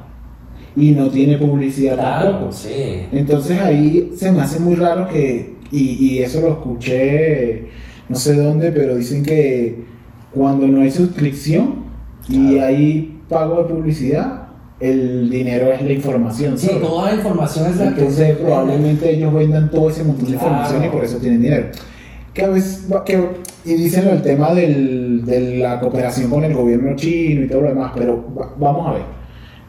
[0.75, 2.51] y no tiene publicidad claro, tampoco.
[2.51, 3.01] sí.
[3.11, 7.67] Entonces ahí se me hace muy raro que, y, y eso lo escuché
[8.09, 9.83] no sé dónde, pero dicen que
[10.33, 11.85] cuando no hay suscripción
[12.29, 12.65] y Claro.
[12.67, 14.43] hay pago de publicidad,
[14.79, 16.57] el dinero es la información.
[16.57, 16.81] Sí, ¿sabes?
[16.83, 18.41] toda la información es la que Entonces se vende.
[18.43, 20.47] probablemente ellos vendan todo ese montón de Claro.
[20.47, 21.67] información y por eso tienen dinero.
[22.37, 23.19] Que a veces, que,
[23.65, 27.69] y dicen el tema del, de la cooperación con el gobierno chino y todo lo
[27.69, 29.01] demás, pero va- vamos a ver.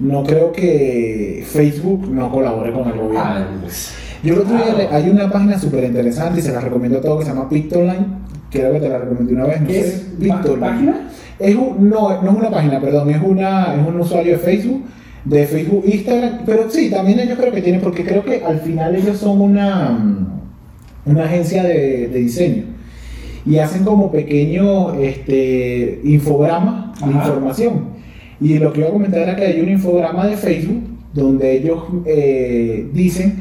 [0.01, 3.19] No creo que Facebook no colabore con el gobierno.
[3.25, 6.61] Ah, pues, Yo el otro día le- hay una página súper interesante y se la
[6.61, 8.07] recomiendo a todos que se llama Pictoline.
[8.51, 9.89] Creo que te la recomendé una vez, no ¿Qué sé.
[9.89, 9.95] es?
[10.21, 10.93] Pictoline.
[11.39, 14.83] Es un- no, no es una página, perdón, es, una, es un usuario de Facebook,
[15.25, 18.95] de Facebook, Instagram, pero sí, también ellos creo que tienen, porque creo que al final
[18.95, 19.99] ellos son una,
[21.11, 22.65] una agencia de, de diseño
[23.47, 27.97] y hacen como pequeños este, infogramas de información.
[28.41, 30.83] Y lo que iba a comentar era que hay un infograma de Facebook
[31.15, 33.37] donde ellos eh, dicen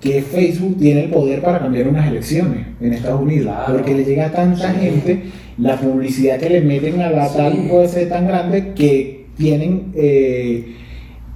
[0.00, 3.72] que Facebook tiene el poder para cambiar unas elecciones en Estados Unidos, Claro.
[3.74, 4.80] porque le llega a tanta Sí.
[4.80, 5.22] gente,
[5.58, 7.36] la publicidad que le meten a la Sí.
[7.36, 10.74] tal puede ser tan grande que tienen eh,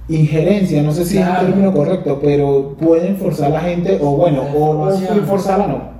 [0.09, 1.41] injerencia, no sé si es Claro.
[1.41, 5.25] el término correcto, pero pueden forzar a la gente, o bueno, o, o información.
[5.25, 5.93] forzarla no,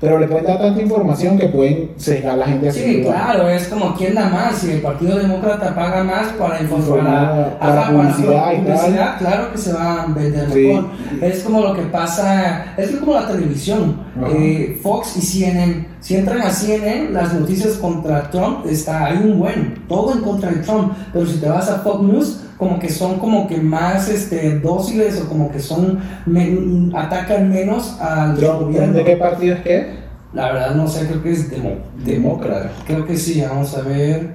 [0.00, 3.66] pero le pueden dar tanta información que pueden sesgar a la gente Sí, claro, es
[3.66, 4.54] como quién da más.
[4.58, 8.76] Si el Partido Demócrata paga más para informar, Informar, para publicidad y tal.
[8.76, 10.58] publicidad, claro que se va a vender Sí.
[10.68, 10.84] mejor.
[11.20, 13.96] Es como lo que pasa, es como la televisión.
[14.36, 19.40] Eh, Fox y CNN, si entran a CNN, las noticias contra Trump está hay un
[19.40, 20.92] buen, todo en contra de Trump.
[21.12, 25.20] Pero si te vas a Fox News, como que son como que más este, dóciles
[25.20, 28.92] o como que son men- atacan menos al Trump, gobierno.
[28.94, 30.04] ¿De qué partido es que?
[30.32, 32.70] La verdad no sé, creo que es demo- demócrata.
[32.86, 34.34] Creo que sí, vamos a ver.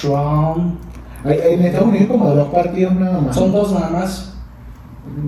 [0.00, 0.78] Trump.
[1.24, 3.34] Hay, en Estados Unidos como dos partidos nada más.
[3.34, 4.32] Son dos nada más.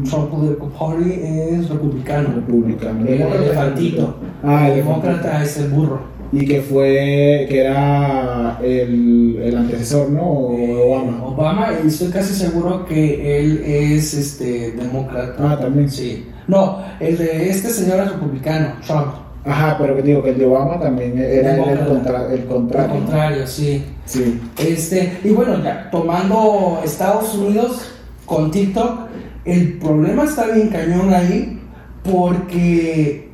[0.08, 0.30] Trump
[0.78, 2.28] Party es republicano.
[2.36, 3.06] Republicano.
[3.06, 4.16] El elefantito.
[4.44, 6.00] Ah, el el demócrata es el burro.
[6.30, 10.22] Y que fue, que era el, el antecesor, ¿no?
[10.22, 11.24] O Obama.
[11.24, 15.52] Obama, y estoy casi seguro que él es este demócrata.
[15.52, 15.90] Ah, también.
[15.90, 16.26] Sí.
[16.46, 19.28] No, el de este señor es republicano, Trump.
[19.44, 22.90] Ajá, pero que digo que el de Obama también era el, el, contra, el contrario.
[22.92, 23.84] contrario, sí.
[24.04, 24.40] Sí.
[24.58, 27.92] Este, y bueno, ya tomando Estados Unidos
[28.26, 29.08] con TikTok,
[29.44, 31.60] el problema está bien cañón ahí
[32.02, 33.30] porque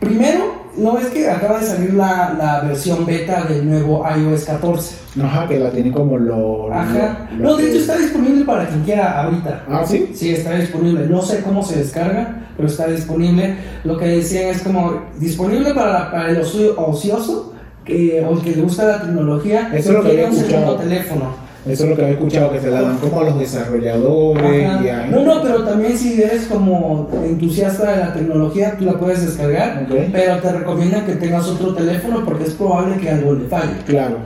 [0.00, 4.96] primero, no es que acaba de salir la, la versión beta del nuevo iOS 14.
[5.22, 6.72] Ajá, que la tienen como lo.
[6.72, 7.28] Ajá.
[7.36, 9.64] lo- No, de hecho está disponible para quien quiera ahorita.
[9.68, 10.10] Ah, sí.
[10.14, 11.06] Sí, está disponible.
[11.06, 13.56] No sé cómo se descarga, pero está disponible.
[13.84, 18.54] Lo que decían es como disponible para, para el ocio- ocioso que, o el que
[18.56, 19.70] le gusta la tecnología.
[19.74, 21.47] Eso es lo que quiere un segundo teléfono.
[21.68, 24.88] Eso es lo que había escuchado, que se la dan como a los desarrolladores y
[24.88, 29.24] a No, no, pero también si eres como entusiasta de la tecnología, tú la puedes
[29.24, 33.72] descargar, pero te recomiendan que tengas otro teléfono porque es probable que algo le falle.
[33.86, 34.16] Claro.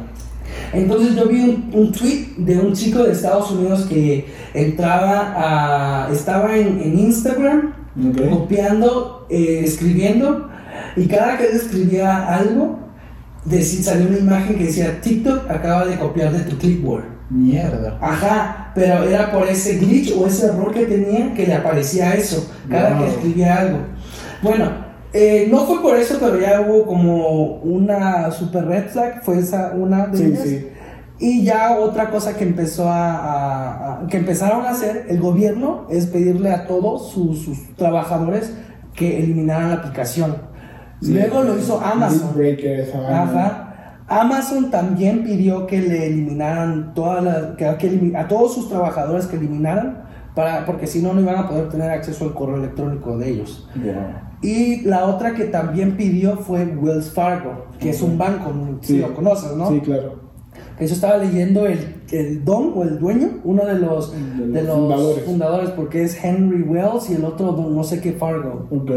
[0.73, 6.13] Entonces yo vi un, un tweet de un chico de Estados Unidos que entraba a,
[6.13, 7.75] estaba en, en Instagram
[8.31, 10.49] copiando, eh, escribiendo
[10.97, 12.79] y cada que él escribía algo,
[13.45, 17.12] decía, salió una imagen que decía TikTok acaba de copiar de tu clipboard.
[17.33, 17.97] Mierda.
[18.01, 22.47] Ajá, pero era por ese glitch o ese error que tenía que le aparecía eso
[22.69, 23.79] cada que escribía algo.
[24.43, 24.71] Bueno,
[25.15, 29.73] eh, no fue por eso, pero ya hubo como una super red flag, fue esa
[29.75, 30.43] una de Sí, ellas.
[30.43, 30.69] sí.
[31.21, 35.87] Y ya otra cosa que empezó a, a- a- que empezaron a hacer el gobierno
[35.89, 38.53] es pedirle a todos sus, sus trabajadores
[38.95, 40.37] que eliminaran la aplicación.
[41.01, 41.13] Sí.
[41.15, 42.33] Luego lo hizo Amazon.
[42.35, 43.23] Breaker, esa vaina.
[43.23, 43.72] Ajá.
[44.21, 50.03] Amazon también pidió que le eliminaran todas las, que, a todos sus trabajadores que eliminaran,
[50.35, 53.69] para, porque si no, no iban a poder tener acceso al correo electrónico de ellos.
[54.43, 58.99] Y la otra que también pidió fue Wells Fargo, que es un banco, si Sí.
[59.01, 59.69] lo conoces, ¿no?
[59.71, 60.21] Sí, claro.
[60.79, 64.53] Que yo estaba leyendo el, el don o el dueño, uno de los, De los
[64.53, 65.25] de los fundadores.
[65.25, 65.71] fundadores.
[65.71, 68.67] porque es Henry Wells y el otro don no sé qué Fargo.
[68.71, 68.91] Ok.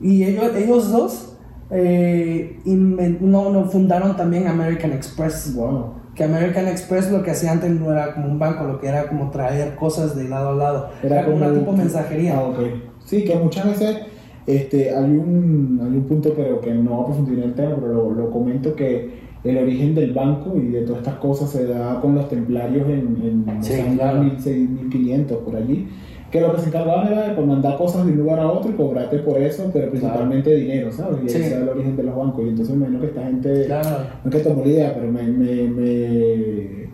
[0.00, 1.35] Y ellos, ellos dos
[1.70, 5.54] eh, inven- no, no, fundaron también American Express.
[5.54, 5.94] Wow.
[6.14, 9.06] Que American Express lo que hacía antes no era como un banco, lo que era
[9.08, 10.88] como traer cosas de lado a lado.
[11.02, 12.38] Era, como una tipo mensajería.
[12.38, 12.58] Ah, ok.
[13.04, 13.98] Sí, que muchas veces
[14.46, 17.74] este, hay, un, hay un punto, pero que no va a profundizar en el tema,
[17.76, 21.66] pero lo, lo comento que el origen del banco y de todas estas cosas se
[21.66, 24.22] da con los templarios en, en Sí, años claro.
[24.22, 25.88] 1600, 1500, por allí.
[26.30, 28.70] Que lo que se encargaban era de pues, mandar cosas de un lugar a otro
[28.70, 31.18] y cobrarte por eso, pero principalmente dinero, ¿sabes?
[31.24, 31.36] Y Sí.
[31.38, 32.44] ese es el origen de los bancos.
[32.44, 33.64] Y entonces me imagino que esta gente.
[33.66, 33.88] Claro.
[34.24, 36.86] No es que tomó la idea, pero me, me, me-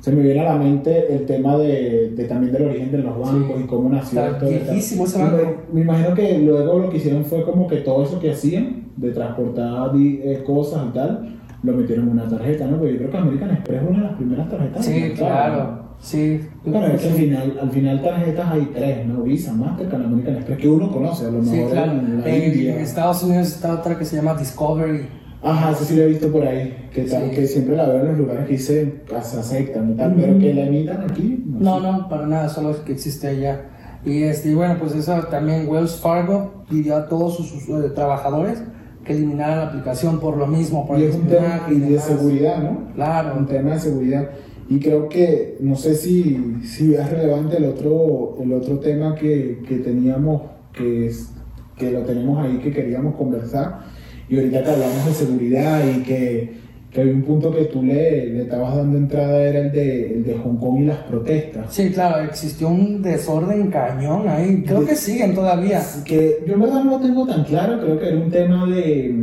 [0.00, 3.18] se me viene a la mente el tema de, de también del origen de los
[3.18, 3.62] bancos Sí.
[3.64, 4.64] y cómo nació Está todo esto.
[4.72, 5.36] viejísimo ese Y banco.
[5.36, 8.84] Me, me imagino que luego lo que hicieron fue como que todo eso que hacían,
[8.96, 12.78] de transportar eh, cosas y tal, lo metieron en una tarjeta, ¿no?
[12.78, 14.84] Porque yo creo que American Express es una de las primeras tarjetas.
[14.86, 15.79] Sí, claro.
[16.00, 16.40] Sí.
[16.64, 16.72] ¿no?
[16.72, 19.22] Bueno, es que al final, al final tarjetas hay tres, ¿no?
[19.22, 21.92] Visa, Mastercard, American Express, que uno conoce, a lo Sí, mejor claro.
[21.92, 22.80] en la En India.
[22.80, 25.06] Estados Unidos está otra que se llama Discovery.
[25.42, 27.36] Ajá, eso sí lo he visto por ahí, que, tal, Sí.
[27.36, 30.52] que siempre la veo en los lugares que que se aceptan y tal, pero que
[30.54, 31.44] la emitan aquí.
[31.46, 31.82] No, sé.
[31.86, 33.62] no, para nada, solo es que existe allá.
[34.04, 38.62] Y este, bueno, pues eso también Wells Fargo pidió a todos sus, sus, eh, trabajadores
[39.04, 41.98] que eliminaran la aplicación por lo mismo, por Y el es un tema y de
[41.98, 42.92] seguridad, ¿no?
[42.94, 43.34] Claro.
[43.38, 44.28] Un tema de seguridad.
[44.70, 49.58] Y creo que, no sé si, si es relevante el otro, el otro tema que,
[49.66, 51.32] que teníamos, que, es,
[51.76, 53.80] que lo tenemos ahí, que queríamos conversar.
[54.28, 56.52] Y ahorita que hablamos de seguridad y que,
[56.92, 60.22] que hay un punto que tú le, le estabas dando entrada, era el de, el
[60.22, 61.74] de Hong Kong y las protestas.
[61.74, 64.62] Sí, claro, existió un desorden cañón ahí.
[64.64, 65.82] Creo que siguen todavía.
[66.04, 69.16] que yo en verdad no lo tengo tan claro, creo que era un tema de,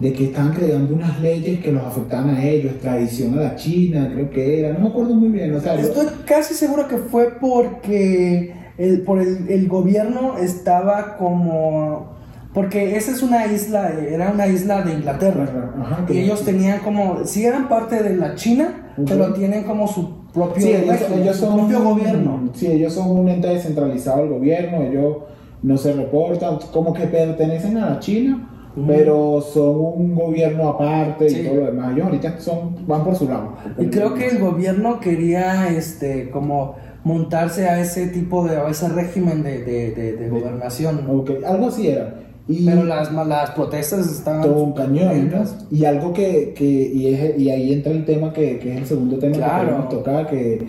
[0.00, 4.10] de que estaban creando unas leyes que los afectaban a ellos, tradición a la China,
[4.12, 6.98] creo que era, no me acuerdo muy bien, o sea, yo- Estoy casi seguro que
[6.98, 12.16] fue porque el, por el, el gobierno estaba como...
[12.54, 15.72] Porque esa es una isla, era una isla de Inglaterra.
[15.80, 20.26] Ajá, Y ellos tenían como, sí eran parte de la China, pero tienen como su
[20.32, 22.50] propio, Sí, ellos, régimen, ellos su son propio gobierno.
[22.54, 25.16] Sí, ellos son un ente descentralizado del gobierno, ellos
[25.62, 28.86] no se reportan, como que pertenecen a la China, Ujú.
[28.86, 31.40] pero son un gobierno aparte Sí.
[31.40, 31.92] y todo lo demás.
[31.92, 33.54] Ellos ahorita son, van por su lado.
[33.78, 38.88] Y creo que el gobierno quería este como montarse a ese tipo de, a ese
[38.88, 41.00] régimen de, de, de- de gobernación.
[41.08, 42.14] Ok, algo así era.
[42.48, 44.40] Y, Pero las, las protestas estaban...
[44.42, 45.42] todo un cañón, ¿no?
[45.70, 48.86] Y algo que, que y, es- y ahí entra el tema que, que es el
[48.86, 49.58] segundo tema Claro.
[49.60, 50.62] que queremos tocar, que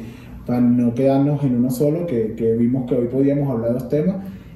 [0.45, 3.87] para no quedarnos en uno solo, que, que vimos que hoy podíamos hablar de dos
[3.89, 4.15] temas,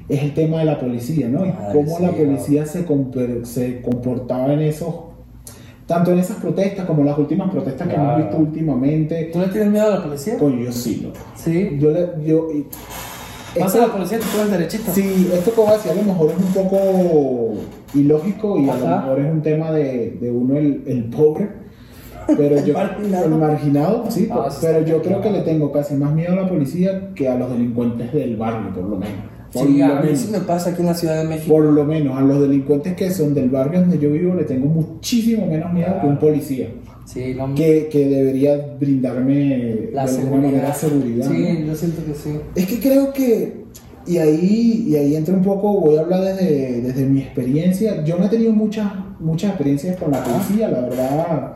[0.10, 1.46] es el tema de la policía, ¿no?
[1.46, 2.18] Y Ay, cómo sí, la no.
[2.18, 4.94] policía se, comper- se comportaba en esos,
[5.86, 9.30] tanto en esas protestas como las últimas protestas que hemos visto últimamente.
[9.32, 10.38] ¿Tú le tienes miedo a la policía?
[10.38, 11.16] Coño, yo sí, loco.
[11.36, 11.78] Sí.
[11.80, 12.66] Yo, le- yo, y-
[13.60, 14.92] Vas esto- a la policía y te ponen derechito.
[14.94, 17.54] Sí, esto que voy a decir a lo mejor es un poco
[17.94, 21.50] ilógico y a lo mejor es un tema de, de uno el, el pobre,
[22.36, 23.26] pero yo Marginado.
[23.26, 26.34] el marginado, sí, Ah, pues, sí, pero yo creo que le tengo casi más miedo
[26.34, 29.33] a la policía que a los delincuentes del barrio, por lo menos.
[29.54, 31.54] Por, Sí, lo, a mí menos sí me pasa aquí en la Ciudad de México.
[31.54, 34.66] por lo menos a los delincuentes que son del barrio donde yo vivo le tengo
[34.66, 36.70] muchísimo menos miedo que un policía
[37.06, 41.28] Sí, no, que, que debería brindarme la de alguna manera seguridad.
[41.28, 41.30] seguridad.
[41.30, 41.60] ¿no?
[41.60, 42.30] Sí, yo siento que sí.
[42.56, 43.64] Es que creo que,
[44.08, 48.04] y ahí, y ahí entra un poco, voy a hablar desde, desde mi experiencia.
[48.06, 48.90] Yo no he tenido muchas,
[49.20, 51.56] muchas experiencias con la policía, la verdad,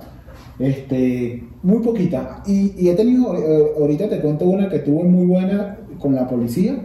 [0.60, 2.44] este, muy poquita.
[2.46, 6.28] Y, y he tenido, eh, ahorita te cuento una que tuve muy buena con la
[6.28, 6.78] policía,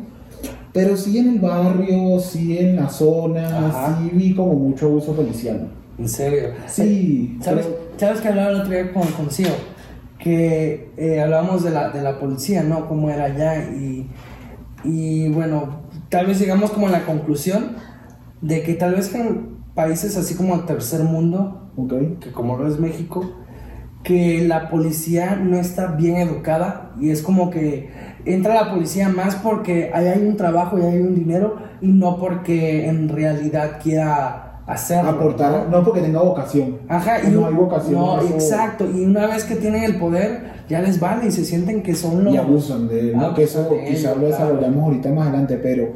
[0.73, 3.99] pero sí en el barrio, sí en la zona, Ajá.
[4.01, 5.69] sí vi como mucho abuso policial.
[5.99, 6.49] En serio.
[6.67, 9.53] Sí, ¿Sabes, pero- ¿Sabes que hablaba el otro día con, con Ciro?
[10.19, 12.89] Que eh, hablábamos de la, de la policía, ¿no?
[12.89, 14.09] Cómo era allá y,
[14.85, 17.73] y bueno, tal vez llegamos como a la conclusión
[18.41, 21.71] de que tal vez en países así como el tercer mundo,
[22.21, 23.31] que como lo es México,
[24.03, 27.91] que la policía no está bien educada y es como que
[28.25, 32.17] entra la policía más porque ahí hay un trabajo y hay un dinero y no
[32.19, 35.11] porque en realidad quiera hacerlo.
[35.11, 36.79] Aportar, no porque tenga vocación.
[36.89, 37.95] Ajá, y no hay vocación.
[37.95, 38.87] no, eso- exacto.
[38.95, 42.25] Y una vez que tienen el poder, ya les vale y se sienten que son
[42.25, 42.33] los.
[42.33, 43.35] y abusan de él, ¿no?
[43.35, 44.27] que eso quizás lo claro.
[44.29, 45.89] desarrollamos ahorita más adelante, pero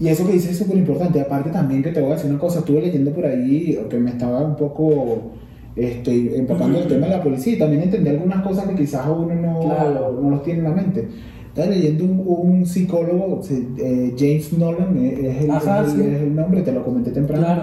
[0.00, 2.40] y eso que dices es súper importante, aparte también que te voy a decir una
[2.40, 5.30] cosa, estuve leyendo por ahí, que me estaba un poco
[5.76, 9.34] este, empapando el tema de la policía y también entendí algunas cosas que quizás uno
[9.34, 10.18] no, Claro.
[10.20, 11.08] no los tiene en la mente.
[11.54, 13.40] Estaba leyendo un, un psicólogo,
[13.78, 16.08] eh, James Nolan, eh, es el, Ajá, es el- sí.
[16.08, 17.44] es el nombre, te lo comenté temprano.
[17.44, 17.62] Claro.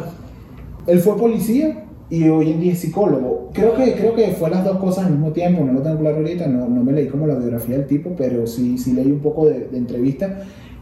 [0.88, 3.50] Él fue policía y hoy en día es psicólogo.
[3.54, 6.18] Creo que, creo que fue las dos cosas al mismo tiempo, no lo tengo claro
[6.18, 9.20] ahorita, no, no me leí como la biografía del tipo, pero sí, sí leí un
[9.20, 10.32] poco de, de entrevistas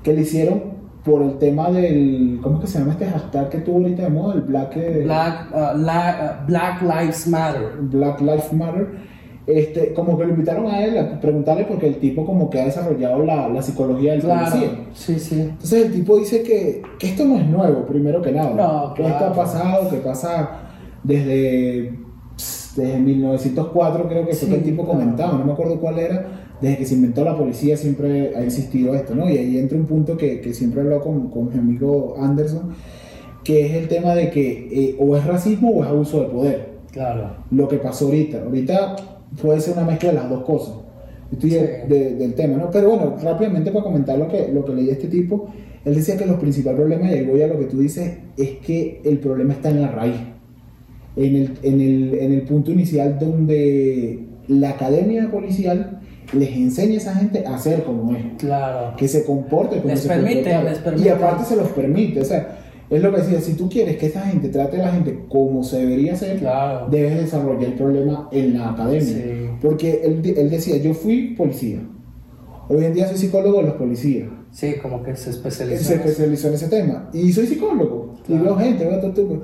[0.04, 3.58] que le hicieron por el tema del, ¿cómo es que se llama este hashtag que
[3.60, 4.36] tuvo ahorita de moda?
[4.36, 7.64] El Black, eh, Black, uh, la- uh, Black Lives Matter.
[7.82, 9.09] Black Lives Matter.
[9.52, 12.66] Este, como que lo invitaron a él a preguntarle porque el tipo como que ha
[12.66, 14.46] desarrollado la, la psicología del Claro.
[14.52, 14.70] policía.
[14.94, 15.40] Sí, sí.
[15.42, 18.52] Entonces el tipo dice que, que esto no es nuevo, primero que nada.
[18.54, 20.52] No, que esto ha pasado, que pasa
[21.04, 21.98] desde,
[22.76, 25.00] desde 1904, creo que fue Sí, que el tipo claro.
[25.00, 26.28] comentaba, no me acuerdo cuál era,
[26.62, 29.28] desde que se inventó la policía siempre ha existido esto, ¿no?
[29.30, 32.70] Y ahí entra un punto que, que siempre habló con, con mi amigo Anderson,
[33.44, 36.70] que es el tema de que eh, o es racismo o es abuso de poder
[36.92, 37.32] Claro.
[37.50, 38.44] lo que pasó ahorita.
[38.44, 38.96] Ahorita
[39.42, 40.76] puede ser una mezcla de las dos cosas.
[41.32, 41.90] Estoy de- Sí.
[41.90, 42.72] de- del tema, ¿no?
[42.72, 45.50] Pero bueno, rápidamente para comentar lo que, lo que leí de este tipo,
[45.86, 48.50] él decía que los principales problemas, y ahí voy a lo que tú dices, es
[48.66, 50.16] que el problema está en la raíz.
[51.16, 56.00] En el, en el, en el punto inicial donde la academia policial
[56.34, 58.96] les enseña a esa gente a ser como es Claro.
[58.98, 61.06] que se comporte como Les se permite, les permite.
[61.08, 62.22] Y aparte se los permite.
[62.22, 62.59] O sea,
[62.90, 65.64] es lo que decía, si tú quieres que esa gente trate a la gente como
[65.64, 66.88] se debería hacer, Claro.
[66.90, 69.02] debes desarrollar el problema en la academia.
[69.02, 69.50] Sí.
[69.62, 71.80] Porque él, él decía, yo fui policía.
[72.68, 74.30] Hoy en día soy psicólogo de los policías.
[74.52, 75.84] Sí, como que se Él especializa.
[75.84, 77.10] se especializó en ese tema.
[77.14, 78.16] Y soy psicólogo.
[78.24, 78.44] Y Claro.
[78.44, 79.42] veo gente, veo todo.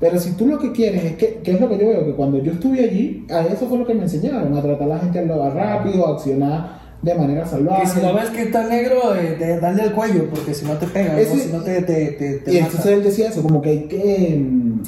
[0.00, 2.14] Pero si tú lo que quieres es que, que es lo que yo veo, que
[2.14, 4.98] cuando yo estuve allí, a eso fue lo que me enseñaron, a tratar a la
[4.98, 7.82] gente a lo rápido, a accionar de manera salvaje.
[7.82, 10.74] Que si lo ves que está negro, eh, de- dale al cuello, porque si no
[10.74, 13.42] te pega, Ese- o si no te, te, te, te Y entonces él decía eso,
[13.42, 14.82] como que hay que mm,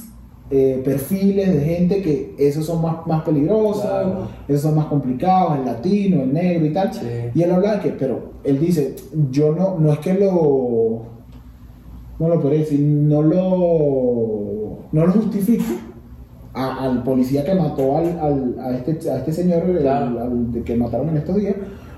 [0.54, 4.28] eh, perfiles de gente que esos son más, más peligrosos, Claro.
[4.46, 6.92] esos son más complicados, el latino, el negro y tal.
[6.92, 7.00] Sí.
[7.34, 8.94] Y él habla de que, pero él dice,
[9.30, 11.02] yo no, no es que lo,
[12.18, 15.64] no lo podría decir, no lo, no lo justifico
[16.54, 20.20] a- al policía que mató al, al- a, este, a este señor Claro.
[20.20, 21.54] al- que mataron en estos días,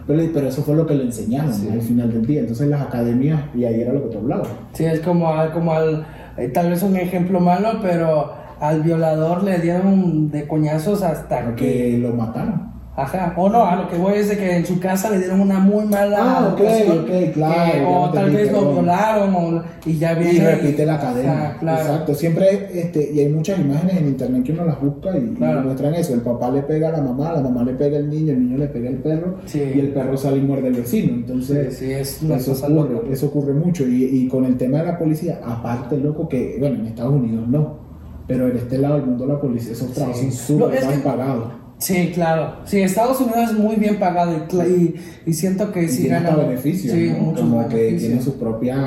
[0.07, 1.69] pero, pero eso fue lo que le enseñaron Sí.
[1.71, 2.41] al final del día.
[2.41, 4.49] Entonces las academias, y ahí era lo que tú hablabas.
[4.73, 9.43] Sí, es como, al- como al, eh, tal vez un ejemplo malo, pero al violador
[9.43, 11.65] le dieron de coñazos hasta que...
[11.93, 12.74] que lo mataron.
[12.97, 15.41] Ajá, o no, a lo que voy es de que en su casa le dieron
[15.41, 19.99] una muy mala Ah, ok, educación, ok, claro, o tal vez lo violaron o, y
[19.99, 21.33] ya viene Y repite la cadena.
[21.33, 21.81] Ajá, claro.
[21.83, 22.15] Exacto.
[22.15, 26.15] Siempre, este, y hay muchas imágenes en internet que uno las busca y, muestran eso.
[26.15, 28.59] El papá le pega a la mamá, la mamá le pega al niño, el niño
[28.59, 29.61] le pega al perro Sí.
[29.75, 31.15] y el perro sale y muerde al vecino.
[31.15, 33.09] Entonces, sí, es eso, ocurre, loca.
[33.11, 33.89] eso ocurre mucho.
[33.89, 37.49] Y, y con el tema de la policía, aparte, loco, que, bueno, en Estados Unidos
[37.49, 37.75] no.
[38.29, 40.29] Pero en este lado del mundo la policía, esos trabajos son
[40.61, 41.64] No, súper es bien que- pagados.
[41.79, 42.57] Sí, claro.
[42.65, 44.95] Sí, Estados Unidos es muy bien pagado y, y,
[45.27, 47.19] y siento que sí tiene gana beneficios, Sí, ¿no?
[47.25, 48.01] muchos como que beneficios.
[48.03, 48.81] tienen sus propias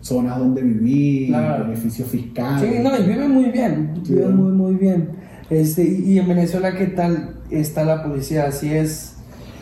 [0.00, 1.64] zonas donde vivir, Claro.
[1.64, 2.70] beneficios fiscales.
[2.70, 4.12] Sí, no, y vive muy bien, Sí.
[4.14, 5.10] vive muy, muy bien.
[5.50, 8.44] Este, y, en Venezuela, ¿qué tal está la policía?
[8.46, 9.14] Así es.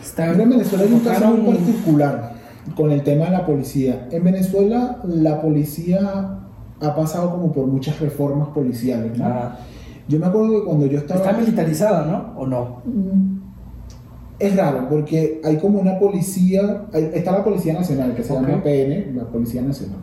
[0.03, 2.33] Está, en Venezuela hay un caso muy particular
[2.75, 4.07] con el tema de la policía.
[4.11, 6.39] En Venezuela la policía
[6.81, 9.17] ha pasado como por muchas reformas policiales.
[9.17, 9.25] ¿no?
[9.25, 9.59] Ah,
[10.07, 11.19] Yo me acuerdo que cuando yo estaba...
[11.21, 12.39] está militarizada, ¿no?
[12.41, 12.81] ¿O no?
[12.85, 13.37] Mm,
[14.39, 18.61] Es raro porque hay como una policía, hay- está la Policía Nacional que se llama
[18.63, 19.97] PN, la Policía Nacional.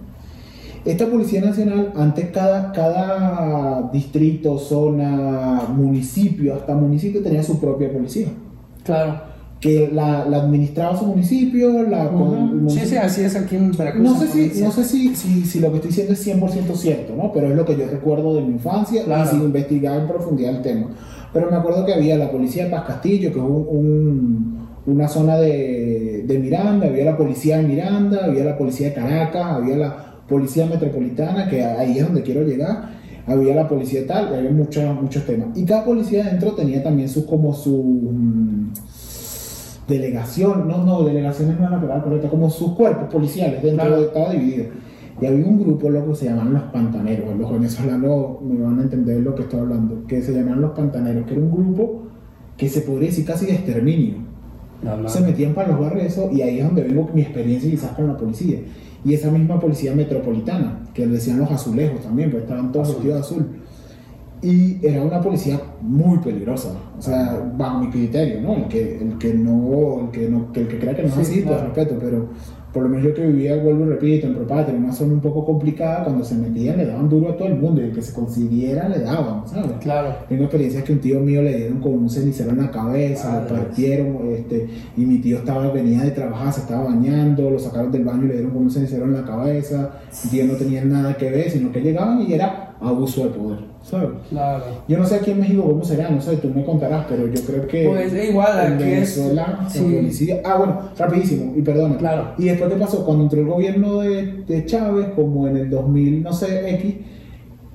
[0.84, 8.28] Esta Policía Nacional, antes cada, cada distrito, zona, municipio, hasta municipio tenía su propia policía.
[8.84, 9.33] Claro.
[9.64, 12.08] Que la, la administraba su municipio, la...
[12.10, 12.46] con- Ujú.
[12.48, 14.02] Sí, municipio- sí, así es aquí en Veracruz.
[14.04, 16.74] no en sé, si, no sé si, si, si lo que estoy diciendo es 100%
[16.76, 17.32] cierto, ¿no?
[17.32, 19.24] Pero es lo que yo recuerdo de mi infancia Claro.
[19.24, 20.88] y sin investigar en profundidad el tema.
[21.32, 25.08] Pero me acuerdo que había la policía de Paz Castillo, que es un- un- una
[25.08, 29.76] zona de, de Miranda, había la policía de Miranda, había la policía de Caracas, había
[29.78, 29.96] la
[30.28, 32.90] policía metropolitana, que ahí es donde quiero llegar,
[33.26, 35.48] había la policía de tal, había muchos, muchos temas.
[35.56, 38.12] Y cada policía adentro tenía también su, como su...
[39.88, 44.00] delegación, no, no, delegaciones no es la palabra correcta, como sus cuerpos policiales dentro Claro.
[44.00, 44.64] de estaba dividido.
[45.20, 48.82] Y había un grupo loco que se llamaban los pantaneros, los venezolanos me van a
[48.82, 52.02] entender lo que estoy hablando, que se llamaban los pantaneros, que era un grupo
[52.56, 54.14] que se podría decir casi de exterminio.
[54.82, 55.08] No, no.
[55.08, 58.06] Se metían para los barrios eso, y ahí es donde vivo mi experiencia quizás con
[58.08, 58.58] la policía.
[59.04, 62.96] Y esa misma policía metropolitana, que le decían los azulejos también, pues estaban todos Azul.
[63.02, 63.46] vestidos de azul.
[64.44, 66.68] Y era una policía muy peligrosa,
[66.98, 68.56] o sea, bajo mi criterio, ¿no?
[68.56, 71.20] El que, el que no, el que no, el que crea que no es Sí,
[71.20, 72.28] así, pues respeto, pero
[72.74, 75.20] por lo menos yo que vivía, vuelvo y repito, en Propatria, en una zona un
[75.20, 78.02] poco complicada, cuando se metían le daban duro a todo el mundo, y el que
[78.02, 79.70] se consiguiera le daban, ¿sabes?
[79.80, 80.14] Claro.
[80.28, 83.48] Tengo experiencias que un tío mío le dieron con un cenicero en la cabeza, lo
[83.48, 88.04] partieron, este, y mi tío estaba, venía de trabajar, se estaba bañando, lo sacaron del
[88.04, 90.00] baño y le dieron con un cenicero en la cabeza.
[90.24, 93.58] Mi tío no tenía nada que ver, sino que llegaban y era abuso de poder,
[93.84, 94.08] ¿sabes?
[94.30, 94.64] Claro.
[94.88, 97.40] Yo no sé aquí en México cómo será, no sé, tú me contarás, pero yo
[97.44, 100.30] creo que Pues igual, en aquí es- Venezuela, la sí.
[100.44, 101.96] Ah, bueno, rapidísimo, y perdona.
[101.98, 102.32] Claro.
[102.38, 103.04] Y después, ¿qué pasó?
[103.04, 106.94] Cuando entró el gobierno de, de Chávez, como en el 2000, no sé, X,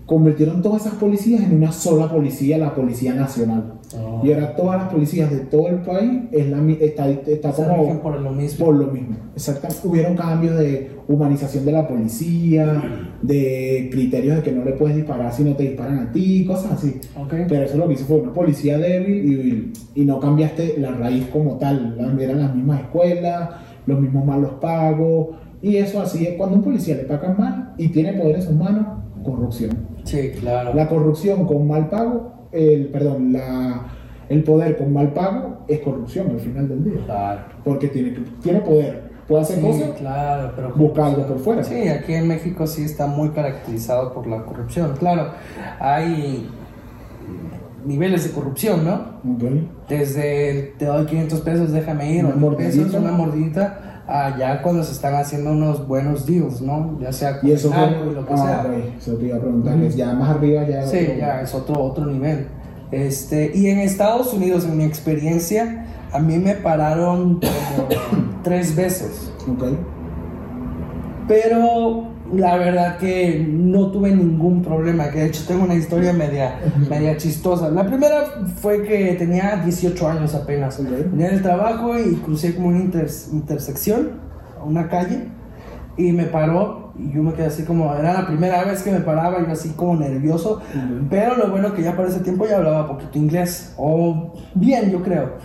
[0.10, 3.74] convirtieron todas esas policías en una sola policía, la Policía Nacional.
[3.96, 4.26] Oh.
[4.26, 8.20] Y ahora todas las policías de todo el país es la, está, está como por
[8.20, 8.66] lo mismo.
[8.66, 9.18] por lo mismo.
[9.36, 9.88] Exactamente.
[9.88, 12.82] Hubieron cambios de humanización de la policía,
[13.22, 16.72] de criterios de que no le puedes disparar si no te disparan a ti, cosas
[16.72, 17.00] así.
[17.30, 21.28] Pero eso lo que hizo fue una policía débil y, y no cambiaste la raíz
[21.28, 21.96] como tal.
[22.20, 23.52] Eran las mismas escuelas,
[23.86, 25.36] los mismos malos pagos.
[25.62, 28.56] Y eso así es cuando un policía le pagan mal y tiene poder en sus
[28.56, 28.88] manos,
[29.24, 29.89] corrupción.
[30.10, 30.74] Sí, claro.
[30.74, 33.86] La corrupción con mal pago, el, perdón, la,
[34.30, 37.06] el poder con mal pago es corrupción al final del día.
[37.06, 37.42] Claro.
[37.64, 41.64] Porque tiene, tiene poder, puede hacer Sí, cosas, claro, pero busca algo por fuera.
[41.64, 44.94] Sí, aquí en México sí está muy caracterizado por la corrupción.
[44.98, 45.32] Claro,
[45.80, 46.50] hay
[47.86, 49.20] niveles de corrupción, ¿no?
[49.88, 54.84] Desde te doy 500 pesos, déjame ir, Una o mil pesos, una mordidita, allá cuando
[54.84, 56.98] se están haciendo unos buenos deals, ¿no?
[57.00, 58.74] Ya sea Y eso con fue, y lo que ah, sea.
[58.98, 60.86] eso te iba a preguntarles, ya más arriba ya...
[60.88, 62.48] Sí, otro- ya es otro, otro nivel.
[62.92, 67.88] Este, y en Estados Unidos, en mi experiencia, a mí me pararon como
[68.44, 69.32] tres veces.
[69.48, 69.64] Ok.
[71.28, 76.60] Pero la verdad que no tuve ningún problema, que de hecho tengo una historia media,
[76.90, 77.70] media chistosa.
[77.70, 78.24] La primera
[78.62, 80.80] fue que tenía 18 años apenas.
[80.80, 80.88] Ok.
[81.12, 84.12] Venía del trabajo y crucé como una inter- intersección,
[84.66, 85.28] una calle,
[85.98, 89.00] y me paró y yo me quedé así como, era la primera vez que me
[89.00, 90.60] paraba, yo así como nervioso,
[91.10, 95.02] pero lo bueno que ya para ese tiempo ya hablaba poquito inglés, o bien yo
[95.02, 95.36] creo.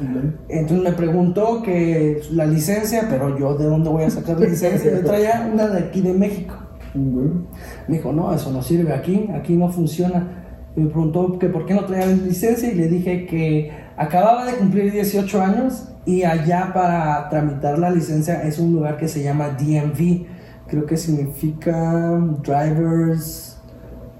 [0.48, 4.90] Entonces me preguntó que la licencia, pero yo de dónde voy a sacar la licencia,
[4.92, 6.54] me traía una de aquí de México.
[6.94, 10.44] Me dijo, no, eso no sirve aquí, aquí no funciona.
[10.76, 14.54] Y me preguntó que por qué no traía licencia y le dije que acababa de
[14.54, 19.50] cumplir 18 años y allá para tramitar la licencia es un lugar que se llama
[19.50, 20.26] DMV,
[20.66, 23.58] creo que significa Drivers...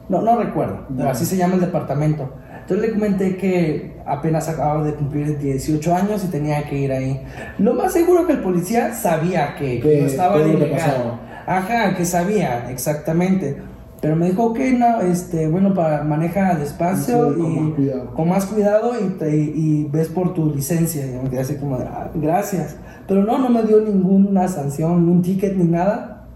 [0.09, 2.31] No, no recuerdo, pero así se llama el departamento.
[2.61, 7.23] Entonces le comenté que apenas acababa de cumplir 18 años y tenía que ir ahí.
[7.59, 11.21] Lo más seguro que el policía sabía que, Que no estaba de ilegal.
[11.47, 13.63] Ajá, que sabía, exactamente.
[14.01, 18.15] Pero me dijo, ok, no, este, bueno, para maneja despacio Sí, con y más cuidado.
[18.15, 21.07] con más cuidado y, te- y ves por tu licencia.
[21.07, 22.77] Y me quedé así como, "Ah, gracias.
[23.09, 26.27] Pero no, no me dio ninguna sanción, ni un ticket ni nada.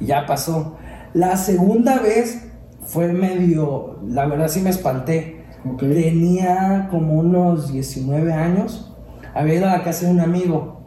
[0.00, 0.76] Y ya pasó.
[1.12, 2.46] La segunda vez
[2.86, 5.44] fue medio, la verdad sí me espanté.
[5.70, 5.80] Ok.
[5.80, 8.94] Tenía como unos 19 años.
[9.34, 10.81] Había ido a la casa de un amigo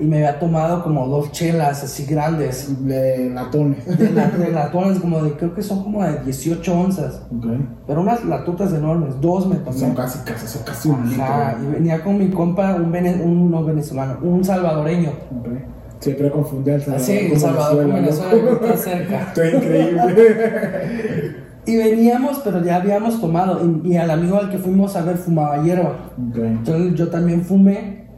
[0.00, 2.84] y me había tomado como dos chelas así grandes.
[2.86, 3.84] De latones.
[3.98, 7.22] De, la- de latones como de, creo que son como de 18 onzas.
[7.36, 7.46] Ok.
[7.86, 9.76] Pero unas latotas enormes, dos me tomé.
[9.78, 11.22] Son casi, casi, son casi un litro.
[11.24, 15.10] Ajá, y venía con mi compa, un, vene- un no venezolano, un salvadoreño.
[16.00, 18.64] Siempre confunde al Salvador Así, con El Salvador con Venezuela, Venezuela, loco.
[18.66, 19.20] está cerca.
[19.28, 21.36] Esto es increíble.
[21.66, 23.60] Y veníamos, pero ya habíamos tomado.
[23.84, 26.10] Y, y al amigo al que fuimos a ver fumaba hierba.
[26.30, 26.36] Ok.
[26.38, 28.08] Entonces yo también fumé,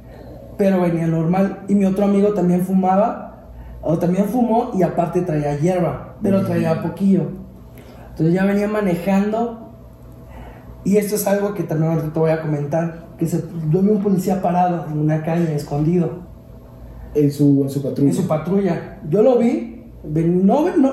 [0.57, 1.61] pero venía normal.
[1.68, 3.50] Y mi otro amigo también fumaba,
[3.82, 7.28] o también fumó y aparte traía hierba, pero traía poquillo.
[8.11, 9.59] Entonces ya venía manejando.
[10.84, 13.07] Y esto es algo que también ahorita te voy a comentar.
[13.18, 16.22] Que se, yo vi un policía parado en una calle, escondido.
[17.14, 18.11] En su, en su patrulla.
[18.11, 18.98] en su patrulla.
[19.09, 20.92] Yo lo vi, ven- no, no,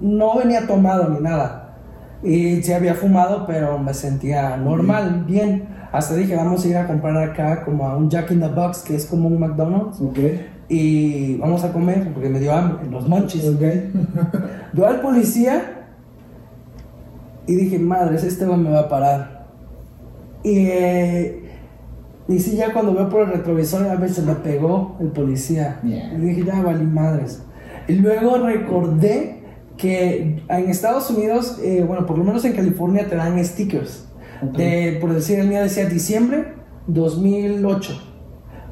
[0.00, 1.76] no venía tomado ni nada.
[2.22, 5.68] Y sí había fumado, pero me sentía normal, bien.
[5.92, 8.80] Hasta dije, vamos a ir a comprar acá como a un Jack in the Box,
[8.80, 10.00] que es como un McDonald's.
[10.00, 10.18] Ok.
[10.68, 13.48] Y vamos a comer, porque me dio hambre, los monchis.
[13.48, 13.60] Ok.
[14.72, 15.86] Veo al policía
[17.46, 19.46] y dije, madres, este me va a parar.
[20.42, 21.42] Y, eh,
[22.28, 25.80] y sí, ya cuando veo por el retrovisor, a ver, se me pegó el policía.
[25.82, 26.12] Yeah.
[26.12, 27.42] Y dije, ya valí madres.
[27.88, 29.40] Y luego recordé
[29.78, 34.07] que en Estados Unidos, eh, bueno, por lo menos en California te dan stickers.
[34.42, 36.54] De, por decir, el mío decía diciembre,
[36.86, 38.02] 2008.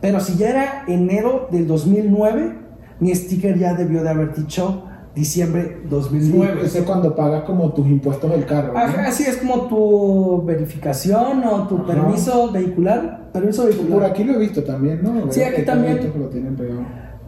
[0.00, 2.58] Pero si ya era enero del 2009,
[3.00, 6.60] mi sticker ya debió de haber dicho diciembre 2009.
[6.64, 8.74] Eso es cuando pagas como tus impuestos del carro.
[8.74, 8.78] ¿no?
[8.78, 11.86] Ajá, así es como tu verificación o tu Ajá.
[11.86, 13.30] permiso vehicular.
[13.32, 13.92] Permiso vehicular.
[13.92, 15.32] Por aquí lo he visto también, ¿no?
[15.32, 15.98] Sí, aquí también.
[15.98, 16.82] que lo tienen pegado.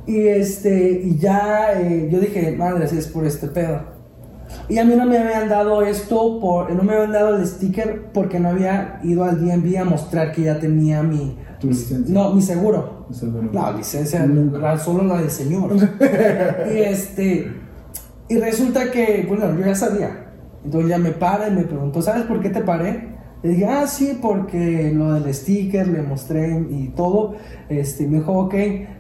[0.07, 3.98] Y este, y ya eh, yo dije, madre, si es por este pedo.
[4.69, 8.07] Y a mí no me habían dado esto, por, no me habían dado el sticker
[8.13, 12.15] porque no había ido al DMV a mostrar que ya tenía mi, Tu licencia.
[12.15, 13.07] no, mi seguro.
[13.11, 13.49] Seguro.
[13.53, 15.71] No, licencia, la- solo la del señor.
[16.75, 17.53] y este,
[18.29, 20.25] y resulta que, bueno, yo ya sabía.
[20.65, 23.17] Entonces ya me para y me preguntó, ¿sabes por qué te paré?
[23.43, 27.37] Le dije, ah, sí, porque lo del sticker le mostré y todo.
[27.69, 28.55] Este, me dijo, ok,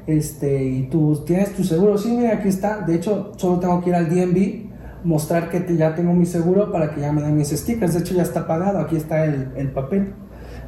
[0.06, 1.98] este, ¿y tú tienes tu seguro?
[1.98, 2.78] Sí, mira, aquí está.
[2.82, 4.67] De hecho, solo tengo que ir al DMV,
[5.08, 7.94] mostrar que ya tengo mi seguro para que ya me den mis stickers.
[7.94, 10.12] De hecho, ya está pagado, aquí está el, el papel.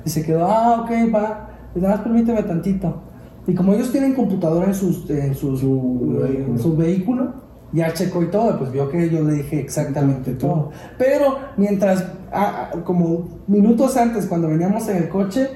[0.04, 1.50] Y se quedó, ah, ok, va.
[1.74, 3.02] Y nada más permíteme tantito.
[3.46, 6.58] Y como ellos tienen computadora en, sus, en sus- Su eh, vehículo.
[6.58, 7.32] su vehículo,
[7.72, 10.70] ya checó y todo, pues vio que yo le dije exactamente todo.
[10.98, 15.48] Pero mientras, ah, ah, como minutos antes, cuando veníamos en el coche,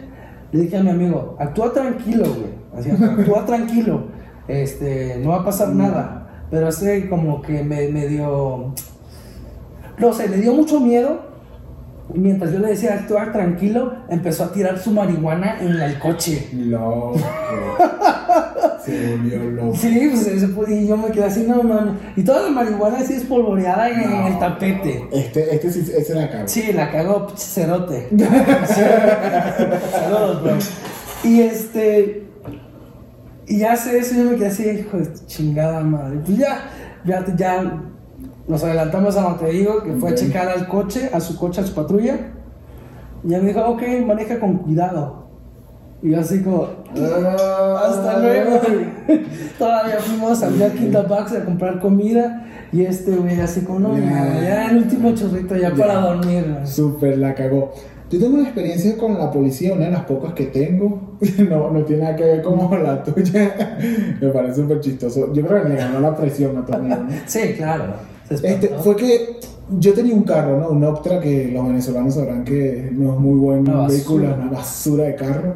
[0.53, 2.55] le dije a mi amigo, actúa tranquilo, güey.
[2.78, 4.05] Así, actúa tranquilo.
[4.47, 6.24] Este, no va a pasar nada.
[6.55, 8.73] Pero así como que me, me dio...
[9.99, 11.23] No sé, le dio mucho miedo.
[12.15, 16.49] Y mientras yo le decía actuar tranquilo, empezó a tirar su marihuana en el coche.
[16.53, 17.17] Loco.
[18.85, 19.77] Se volvió loco.
[19.77, 21.95] Sí, pues se y yo me quedé así, no mames.
[22.15, 25.09] Y toda la marihuana así espolvoreada en, en el tapete.
[25.11, 26.47] Este, este sí, ese la cago.
[26.47, 28.11] Sí, la cagó cerote.
[29.91, 30.57] Saludos, bro.
[31.25, 32.34] Y este.
[33.47, 36.18] Y ya sé eso, yo me quedé así, hijo de chingada madre.
[36.24, 36.70] Pues ya,
[37.05, 37.80] ya, ya
[38.49, 41.61] nos adelantamos a donde te digo, que fue a checar al coche, a su coche,
[41.61, 42.16] a su patrulla.
[43.22, 45.24] Y ya me dijo, ok, maneja con cuidado.
[46.03, 48.61] Y yo así como, Ah, hasta luego.
[49.59, 52.45] Todavía fuimos al Jack in the Box a comprar comida.
[52.72, 54.40] Y este güey así como, no, Ya.
[54.42, 55.74] ya, el último chorrito ya, Ya.
[55.76, 56.45] para dormir.
[56.64, 57.72] Súper la cagó.
[58.11, 61.01] Yo tengo una experiencia con la policía, una de las pocas que tengo.
[61.49, 63.79] No, no tiene nada que ver como la tuya.
[64.21, 65.33] Me parece súper chistoso.
[65.33, 67.09] Yo creo que le ganó la presión a tu amigo, ¿no?
[67.27, 67.85] Sí, claro.
[68.31, 69.37] Este, fue que
[69.79, 70.69] yo tenía un carro, ¿no?
[70.69, 74.51] Un Optra que los venezolanos sabrán que no es muy buen Una vehículo, es una
[74.51, 75.55] basura de carro.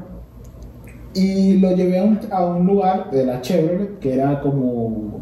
[1.15, 5.21] Y lo llevé a un, a un lugar de la Chevrolet que era como.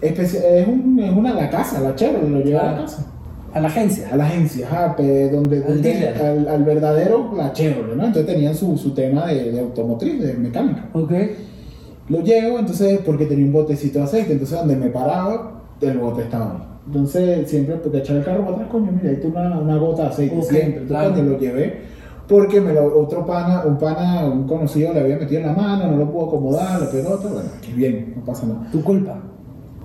[0.00, 3.06] es, un- es una la casa, la Chevrolet, lo llevé a la casa.
[3.56, 4.08] A la agencia.
[4.12, 8.04] A la agencia, ajá, donde, Al donde- al, al verdadero, la Chevrolet, ¿no?
[8.04, 10.88] Entonces tenían su, su tema de, de automotriz, de mecánica.
[10.92, 11.12] Ok.
[12.10, 16.22] Lo llevo, entonces, porque tenía un botecito de aceite, entonces donde me paraba, el bote
[16.22, 16.58] estaba ahí.
[16.86, 20.02] Entonces, siempre, porque echar el carro para atrás, coño, mira, ahí está una, una gota
[20.02, 20.66] de aceite, Ok, siempre.
[20.82, 21.10] Entonces, claro.
[21.14, 21.80] cuando lo llevé,
[22.28, 25.90] porque me lo, otro pana, un pana, un conocido le había metido en la mano,
[25.90, 28.68] no lo pudo acomodar, le pegó otro, bueno, que bien, no pasa nada.
[28.70, 29.18] Tu culpa.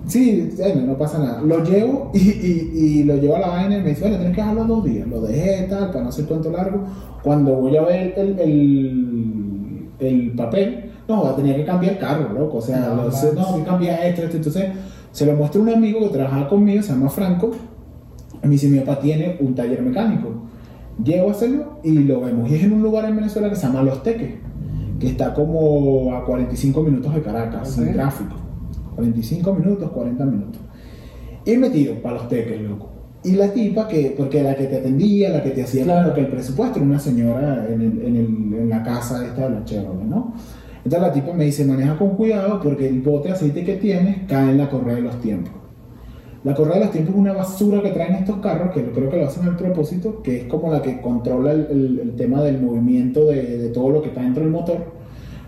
[0.06, 1.40] Sí, bueno, no pasa nada.
[1.42, 4.34] Lo llevo y, y, y lo llevo a la vaina y me dice, bueno, tienes
[4.34, 5.06] que dejarlo dos días.
[5.08, 6.80] Lo dejé tal, para no hacer cuento largo.
[7.22, 12.58] Cuando voy a ver el, el, el papel, no, tenía que cambiar el carro, loco.
[12.58, 14.36] O sea, No, lo- no, que cambiar esto, esto.
[14.38, 14.64] Entonces,
[15.12, 17.52] se lo muestro a un amigo que trabajaba conmigo, se llama Franco.
[18.42, 20.30] Y me dice, mi papá tiene un taller mecánico.
[21.02, 22.50] Llego a hacerlo y lo vemos.
[22.50, 24.34] Y es en un lugar en Venezuela que se llama Los Teques,
[24.98, 28.34] que está como a 45 minutos de Caracas, sin tráfico.
[28.94, 30.60] 45 minutos, 40 minutos.
[31.44, 32.88] Y me tiro para Los Teques, loco.
[33.24, 36.12] Y la tipa, que, porque la que te atendía, la que te hacía Claro.
[36.14, 39.54] que el presupuesto, era una señora en, el- en, el- en la casa esta de
[39.54, 40.34] la Chevrolet, ¿no?
[40.84, 44.26] Entonces la tipa me dice, maneja con cuidado porque el bote de aceite que tienes
[44.26, 45.52] cae en la correa de los tiempos.
[46.42, 49.16] La correa de los tiempos es una basura que traen estos carros, que creo que
[49.18, 53.58] lo hacen al propósito, que es como la que controla el tema del movimiento de,
[53.58, 54.78] de todo lo que está dentro del motor.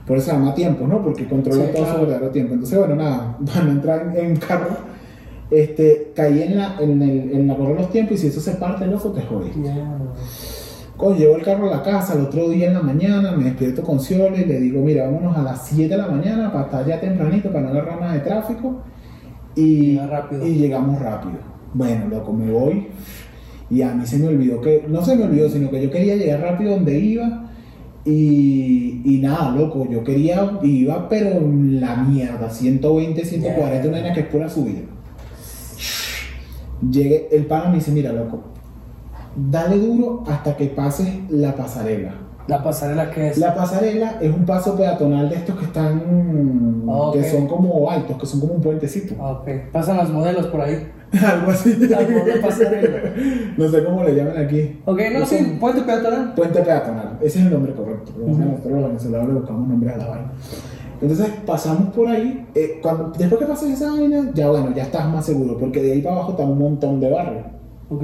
[0.07, 1.03] Por eso se llama tiempo, ¿no?
[1.03, 1.99] Porque controla Sí, todo claro.
[2.01, 2.55] su verdadero tiempo.
[2.55, 4.69] Entonces, bueno, nada, van a entrar en, en carro.
[5.51, 8.41] Este, caí en la, en, el- en la correa de los tiempos y si eso
[8.41, 9.71] se parte, loco, te jodiste.
[10.97, 13.83] Coño, llevo el carro a la casa el otro día en la mañana, me despierto
[13.83, 16.87] con Ciole y le digo, mira, vámonos a las 7 de la mañana para estar
[16.87, 18.77] ya tempranito, para no agarrar nada de tráfico.
[19.57, 20.47] Y, rápido.
[20.47, 21.39] y llegamos rápido.
[21.73, 22.89] Bueno, loco, me voy.
[23.71, 26.17] Y a mí se me olvidó que, no se me olvidó, sino que yo quería
[26.17, 27.51] llegar rápido donde iba.
[28.07, 33.89] Y, y nada, loco, yo quería, iba pero en la mierda, 120, 140, Yeah.
[33.89, 34.81] una vaina que es pura subida.
[36.91, 38.41] Llegué, el pana me dice, mira, loco,
[39.37, 42.15] dale duro hasta que pases la pasarela.
[42.47, 43.39] La pasarela que es.
[43.39, 48.19] La pasarela es un paso peatonal de estos que están, Ah, que son como altos,
[48.19, 49.15] que son como un puentecito.
[49.19, 49.49] Ah, Ok.
[49.73, 50.87] Pasan los modelos por ahí.
[51.27, 51.77] Algo así.
[53.57, 54.81] No sé cómo le llaman aquí.
[54.85, 56.35] Ok, no, sí, puente peatonal.
[56.35, 58.13] Puente peatonal, ese es el nombre correcto.
[58.19, 60.33] Nosotros los venezolanos le buscamos nombre a la vaina.
[61.01, 62.47] Entonces pasamos por ahí.
[62.55, 65.93] eh, cuando, después que pasas esa vaina, ya bueno, ya estás más seguro, porque de
[65.93, 67.45] ahí para abajo está un montón de barrios.
[67.91, 68.03] Ok.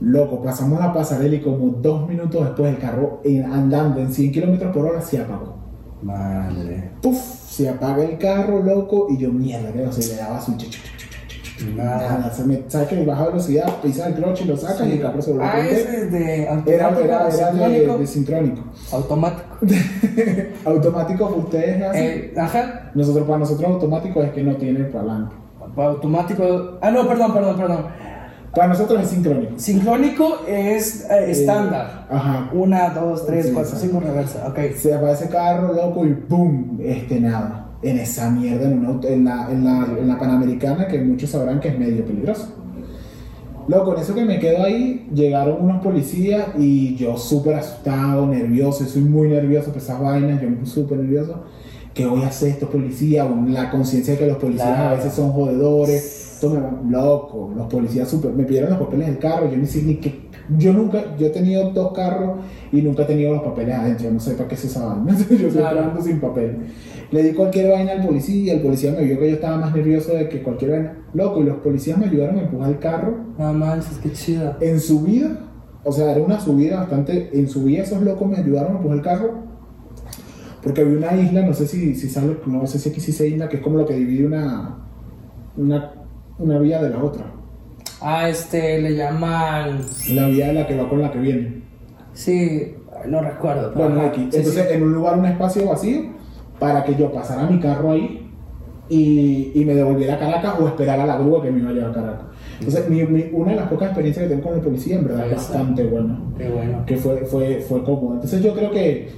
[0.00, 4.32] Loco, pasamos la pasarela y como dos minutos después el carro en- andando en 100
[4.32, 5.54] kilómetros por hora se apagó.
[6.02, 6.90] Madre.
[7.00, 10.56] Puf, se apaga el carro, loco, y yo mierda, que no sé, le daba su
[10.56, 10.80] chicho.
[11.76, 12.30] Nada.
[12.32, 15.22] Se me, sabes que baja velocidad, pisa el clutch y lo sacas y el carro
[15.22, 18.62] se vuelve Ah, ese es de Era, automático, era, era de, sincrónico, de sincrónico.
[18.92, 19.56] automático.
[20.64, 22.04] Automático ustedes hacen.
[22.04, 22.90] Eh, ajá.
[22.94, 25.32] Nosotros, para nosotros automático es que no tiene palanca.
[25.76, 26.78] Automático.
[26.80, 27.86] Ah, no, perdón, perdón, perdón.
[28.54, 29.52] Para nosotros es sincrónico.
[29.58, 32.06] Sincrónico es eh, estándar.
[32.08, 32.50] Ajá.
[32.52, 34.46] Una, dos, tres, Sí, cuatro, cinco, reversa.
[34.48, 34.58] Ok.
[34.76, 36.78] Se aparece carro, loco, y ¡boom!
[36.80, 37.63] Este, nada.
[37.84, 41.30] En esa mierda, en, un auto- en, la, en, la, en la Panamericana, que muchos
[41.30, 42.48] sabrán que es medio peligroso.
[43.68, 48.84] Loco, en eso que me quedo ahí, llegaron unos policías y yo súper asustado, nervioso,
[48.84, 51.44] soy muy nervioso por esas vainas, yo súper nervioso.
[51.94, 53.26] ¿Qué voy a hacer estos policías?
[53.48, 56.32] La conciencia de que los policías a veces son jodedores.
[56.34, 57.52] Esto me va loco.
[57.56, 59.48] Los policías super, me pidieron los papeles del carro.
[59.50, 60.24] Yo ni sé ni qué.
[60.58, 62.40] Yo nunca, yo he tenido dos carros
[62.78, 64.04] y nunca he tenido los papeles adentro.
[64.06, 65.12] Yo no sé para qué es esa vaina.
[65.18, 65.80] Yo siempre Claro.
[65.84, 66.56] ando sin papel.
[67.10, 69.74] Le di cualquier vaina al policía y el policía me vio que yo estaba más
[69.74, 70.96] nervioso de que cualquier vaina.
[71.12, 74.56] Loco, y los policías me ayudaron a empujar el carro No manches, qué chido.
[74.60, 75.38] en subida.
[75.84, 77.30] O sea, era una subida bastante.
[77.32, 79.34] En subida, esos locos me ayudaron a empujar el carro.
[80.62, 83.28] Porque había una isla, no sé si, si sabe, no sé si aquí sí se
[83.28, 84.78] isla, que es como lo que divide una,
[85.58, 85.92] una,
[86.38, 87.26] una vía de la otra.
[88.00, 89.80] Ah, este, le llaman.
[90.10, 91.63] La vía de la que va con la que viene.
[92.14, 92.74] Sí,
[93.08, 93.72] no recuerdo.
[93.74, 94.22] Bueno, ajá, aquí.
[94.22, 94.74] Entonces, sí.
[94.74, 96.02] en un lugar, un espacio vacío,
[96.58, 98.30] para que yo pasara mi carro ahí
[98.88, 101.72] y, y me devolviera a Caracas o esperara a la grúa que me iba a
[101.72, 102.20] llevar a Caracas.
[102.60, 105.26] Entonces, mi- mi- una de las pocas experiencias que tengo con el policía, en verdad,
[105.26, 106.18] es bastante buena.
[106.38, 106.86] Qué bueno.
[106.86, 108.14] que fue, fue, fue cómodo.
[108.14, 109.08] Entonces yo creo que,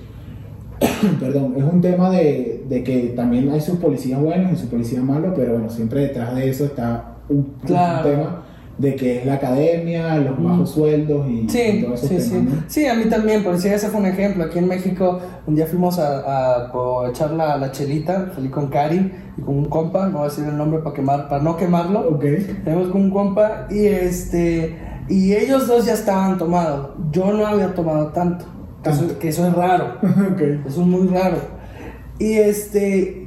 [1.21, 5.03] perdón, es un tema de, de que también hay sus policías buenos y sus policías
[5.03, 7.55] malos, pero bueno, siempre detrás de eso está un,
[8.03, 8.43] tema
[8.79, 10.45] de que es la academia, los Mm.
[10.45, 12.35] bajos sueldos y, y Sí, todos esos sí, sí.
[12.43, 12.51] ¿no?
[12.67, 14.45] Sí, a mí también, por decir, ese fue un ejemplo.
[14.45, 18.69] Aquí en México, un día fuimos a, a por echar la, la chelita, salí con
[18.69, 21.57] Cari y con un compa, no voy a decir el nombre para quemar, para no
[21.57, 22.01] quemarlo.
[22.11, 22.25] Ok.
[22.65, 24.77] Tenemos con un compa y este
[25.09, 26.91] y ellos dos ya estaban tomados.
[27.13, 28.45] Yo no había tomado tanto.
[28.83, 29.95] Que eso, que eso es raro.
[30.03, 30.41] ok.
[30.67, 31.39] Eso es muy raro.
[32.19, 33.23] Y este.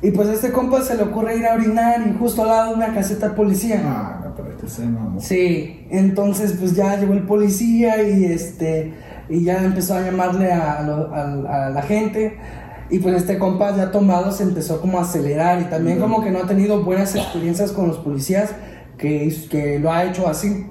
[0.00, 2.68] Y pues a este compa se le ocurre ir a orinar y justo al lado
[2.70, 3.82] de una caseta de policía.
[3.84, 5.20] Ah, no, pero este se mamó.
[5.20, 8.94] Sí, entonces pues ya llegó el policía y este
[9.28, 12.36] y ya empezó a llamarle a, lo- a- a la gente
[12.90, 16.30] y pues este compa ya tomado se empezó como a acelerar y también como que
[16.30, 18.50] no ha tenido buenas experiencias con los policías
[18.96, 20.66] que, que lo ha hecho así.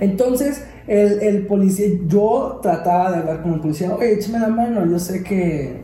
[0.00, 4.84] Entonces el, el policía, yo trataba de hablar con el policía, oye, échame la mano,
[4.90, 5.82] yo sé que,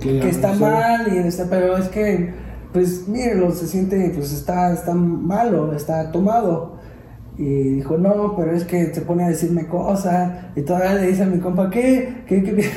[0.00, 2.32] Que que está no mal y está, pero es que
[2.78, 6.78] pues mírelo, se siente pues está está malo, está tomado.
[7.36, 11.24] Y dijo, "No, pero es que se pone a decirme cosas." Y todavía le dice
[11.24, 12.22] a mi compa, "¿Qué?
[12.26, 12.70] ¿Qué qué?"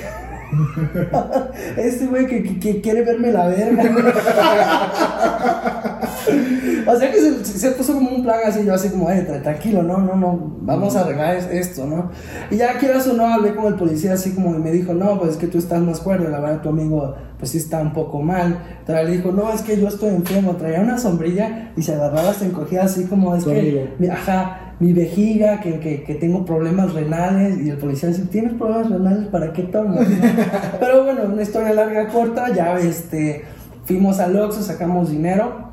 [1.81, 3.83] este güey que, que- que quiere verme la verga.
[6.87, 9.41] o sea que se, se puso como un plan así, yo así como, eh, tra-
[9.41, 12.11] tranquilo, no, no, no, vamos a arreglar es- esto, ¿no?
[12.49, 15.17] Y ya quieras o no, hablé con el policía así como y me dijo, no,
[15.19, 17.91] pues es que tú estás más cuerdo, la verdad tu amigo pues sí está un
[17.93, 18.59] poco mal.
[18.85, 22.33] Todavía le dijo, no, es que yo estoy enfermo, traía una sombrilla y se agarraba,
[22.35, 23.61] se encogía así como, es que,
[23.97, 28.53] mi, ajá, mi vejiga, que, que, que tengo problemas renales y el policía dice, ¿tienes
[28.53, 29.27] problemas renales?
[29.29, 30.07] ¿Para qué tomas?
[30.07, 30.15] no?"
[30.79, 33.43] Pero bueno, una historia larga, corta, ya este,
[33.85, 35.70] fuimos al Oxxo, sacamos dinero.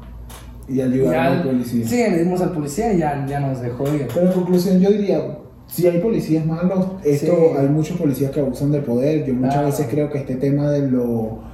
[0.69, 0.85] Y ya-
[1.27, 1.87] al policía.
[1.87, 4.07] Sí, le dimos al policía y ya, ya nos dejó ir.
[4.12, 7.57] Pero en conclusión, yo diría, si hay policías malos, esto Sí.
[7.59, 9.25] hay muchos policías que abusan de poder.
[9.27, 9.66] Yo muchas Claro.
[9.69, 11.47] veces creo que este tema de lo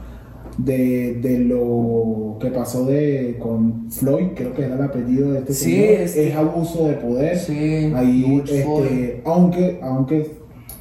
[0.57, 5.53] de, de lo que pasó de con Floyd, creo que era el apellido de este
[5.53, 7.37] Sí, señor, este- es abuso de poder.
[7.39, 10.31] Sí, Ahí, este, aunque, aunque,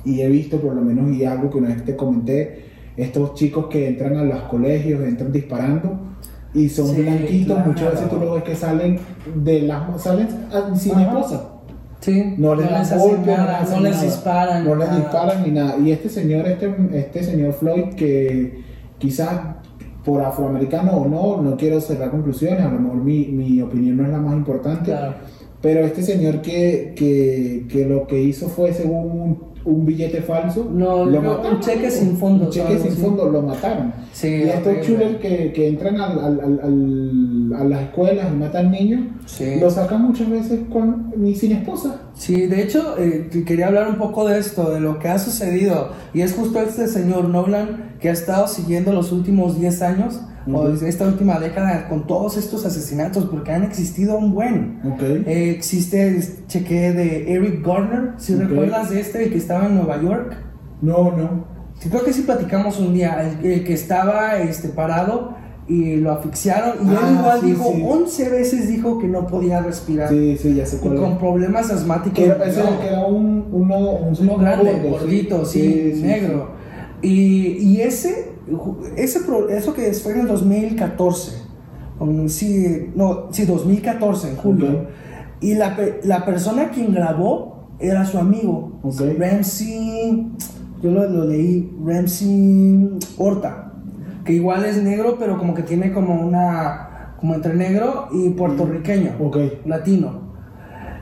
[0.05, 2.65] y he visto por lo menos, y algo que una vez te comenté,
[2.97, 5.99] estos chicos que entran a los colegios, entran disparando
[6.53, 7.69] y son Sí, blanquitos, claro.
[7.71, 8.99] muchas veces tú los ves que salen
[9.35, 10.27] de las salen
[10.75, 11.01] sin Ajá.
[11.03, 11.49] esposa.
[11.99, 14.03] Sí, No les dan hacen golpes, nada, no les nada.
[14.03, 14.65] disparan.
[14.65, 15.77] No les disparan ni nada.
[15.77, 18.61] Y este señor, este, este señor Floyd, que
[18.97, 19.31] quizás
[20.03, 24.03] por afroamericano o no, no quiero cerrar conclusiones, a lo mejor mi, mi opinión no
[24.03, 24.91] es la más importante.
[24.91, 25.13] Claro.
[25.63, 30.69] Pero este señor que, que, que lo que hizo fue, según un, un billete falso.
[30.69, 33.01] No, lo creo un cheque sin fondo, Un cheque sin así.
[33.01, 33.93] fondo, lo mataron.
[34.11, 38.71] Sí, y estos chulos que, que entran al, al- al- a las escuelas y matan
[38.71, 39.55] niños, Sí.
[39.61, 42.01] lo sacan muchas veces con, y sin esposa.
[42.13, 45.91] Sí, de hecho, eh, quería hablar un poco de esto, de lo que ha sucedido.
[46.13, 50.19] Y es justo este señor Nolan que ha estado siguiendo los últimos 10 años,
[50.51, 54.79] o desde esta última década, con todos estos asesinatos, porque han existido un buen.
[54.83, 55.01] Ok.
[55.01, 58.41] Eh, existe, cheque de Eric Garner, si Ok.
[58.41, 60.35] recuerdas de este, el que estaba en Nueva York.
[60.81, 61.45] No, no.
[61.79, 65.35] Sí, creo que sí platicamos un día, el, el que estaba este, parado
[65.67, 66.85] y lo asfixiaron.
[66.87, 67.83] Y él Ah, igual sí, dijo, sí.
[67.85, 70.09] 11 veces dijo que no podía respirar.
[70.09, 72.19] Sí, sí, ya Y cuál con problemas asmáticos.
[72.19, 72.67] Que era, ese no.
[72.67, 76.51] era- que era un, uno, un Uno grande, gordito, sí, negro.
[77.01, 78.32] Y, y ese,
[78.95, 81.31] ese, pro- eso que fue en el 2014,
[81.99, 84.69] um, sí, no, sí, 2014, en julio.
[84.71, 84.77] Ok.
[85.41, 89.01] Y la, la persona quien grabó era su amigo, Ok.
[89.19, 90.31] Ramsey,
[90.81, 93.73] yo lo, lo leí, Ramsey Horta,
[94.23, 99.11] que igual es negro, pero como que tiene como una, como entre negro y puertorriqueño,
[99.19, 99.37] Ok.
[99.65, 100.21] latino.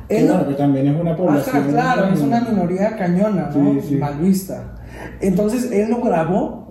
[0.09, 1.55] Él bueno, que también es una población.
[1.55, 3.73] Ajá, claro, es una minoría cañona, ¿no?
[3.81, 3.95] Sí, sí.
[3.95, 4.75] Mal vista.
[5.21, 6.70] Entonces él lo grabó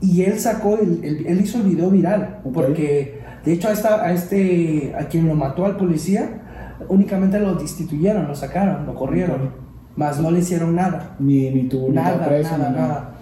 [0.00, 2.40] y él sacó, el, el- él hizo el video viral.
[2.44, 2.52] Ok.
[2.54, 6.42] Porque de hecho a, esta- a este, a quien lo mató al policía,
[6.88, 9.36] únicamente lo destituyeron, lo sacaron, lo corrieron.
[9.42, 9.50] Ok.
[9.96, 11.16] Más no le hicieron nada.
[11.18, 13.12] Ni, ni ni Nada, la preso, nada, ni nada.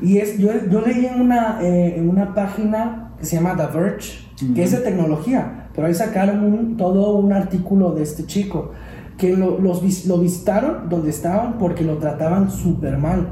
[0.00, 3.76] Y es, yo, yo leí en una, eh, en una página que se llama The
[3.78, 4.18] Verge,
[4.54, 8.72] que es de tecnología, pero ahí sacaron un- todo un artículo de este chico,
[9.16, 13.28] que lo, los, lo visitaron donde estaban porque lo trataban súper mal.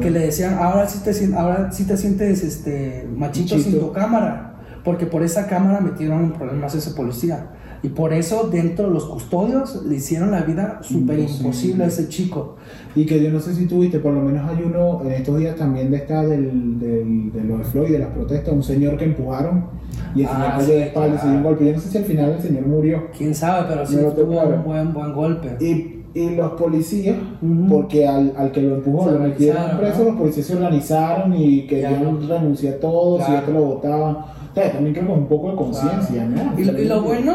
[0.00, 4.56] Que le decían, ahora sí te, ahora sí te sientes este, machito, sin tu cámara,
[4.84, 7.50] porque por esa cámara metieron en problemas a ese policía.
[7.82, 11.84] Y por eso dentro de los custodios le hicieron la vida súper Imposible.
[11.84, 12.56] a ese chico.
[12.96, 15.54] Y que yo no sé si tuviste, por lo menos hay uno en estos días
[15.56, 19.04] también de esta del, del, de lo de Floyd, de las protestas, un señor que
[19.04, 19.66] empujaron
[20.14, 21.48] y el señor Ah, cayó sí, de espalda y se dio un claro.
[21.56, 21.66] golpe.
[21.66, 23.02] Yo no sé si al final el señor murió.
[23.18, 25.56] Quién sabe, pero sí No tuvo un buen, buen golpe.
[25.62, 27.66] Y, y los policías, Ujú.
[27.68, 30.04] porque al, al que lo empujó lo metieron preso, ¿no?
[30.10, 32.40] los policías se organizaron y querían Claro.
[32.40, 33.40] renunciar a todos y Claro.
[33.40, 34.16] ya que lo votaban.
[34.16, 36.58] O sea, también creo que un poco de conciencia, ¿no?
[36.60, 37.34] Y lo, y lo bueno,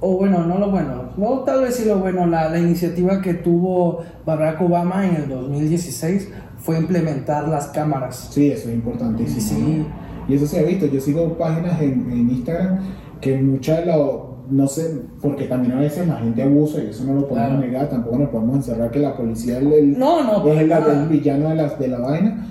[0.00, 3.34] o bueno, no lo bueno, no tal vez sí lo bueno, la, la iniciativa que
[3.34, 8.28] tuvo Barack Obama en el 2016 fue implementar las cámaras.
[8.30, 9.40] Sí, eso es importantísimo.
[9.66, 9.86] Sí.
[10.28, 10.86] Y eso se ha visto.
[10.86, 12.78] Yo sigo páginas en, en Instagram
[13.20, 14.90] que muchas de lo no sé,
[15.22, 17.60] porque también a veces la gente abusa y eso no lo podemos Claro.
[17.66, 20.80] negar, tampoco nos podemos encerrar que la policía es el, No, no, es el, para
[20.80, 21.02] nada.
[21.02, 22.46] el villano de la, de la vaina.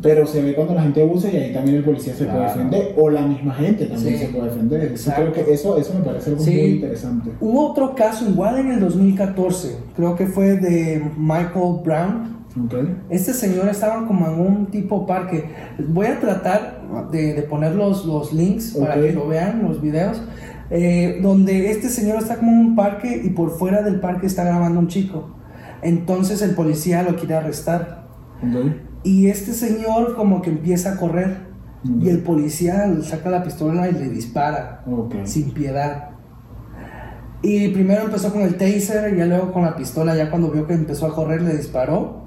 [0.00, 2.54] Pero se ve cuando la gente abusa y ahí también el policía se puede Claro.
[2.54, 4.26] defender, o la misma gente también Sí.
[4.26, 4.94] se puede defender.
[5.14, 6.50] Creo que eso, eso me parece algo Sí.
[6.50, 7.30] muy interesante.
[7.40, 12.32] Hubo otro caso igual en el 2014, creo que fue de Michael Brown.
[12.66, 12.74] ¿Ok?
[13.10, 15.44] Este señor estaba como en un tipo parque.
[15.88, 19.00] Voy a tratar de, de poner los, los links para Ok.
[19.02, 20.20] que lo vean, los videos.
[20.70, 24.44] Eh, donde este señor está como en un parque y por fuera del parque está
[24.44, 25.36] grabando un chico.
[25.82, 28.06] Entonces el policía lo quiere arrestar.
[29.02, 31.52] Y este señor como que empieza a correr.
[31.84, 32.02] Ok.
[32.02, 35.14] Y el policía le saca la pistola y le dispara Ok.
[35.24, 36.10] sin piedad.
[37.42, 40.66] Y primero empezó con el taser y ya luego con la pistola, ya cuando vio
[40.66, 42.22] que empezó a correr le disparó.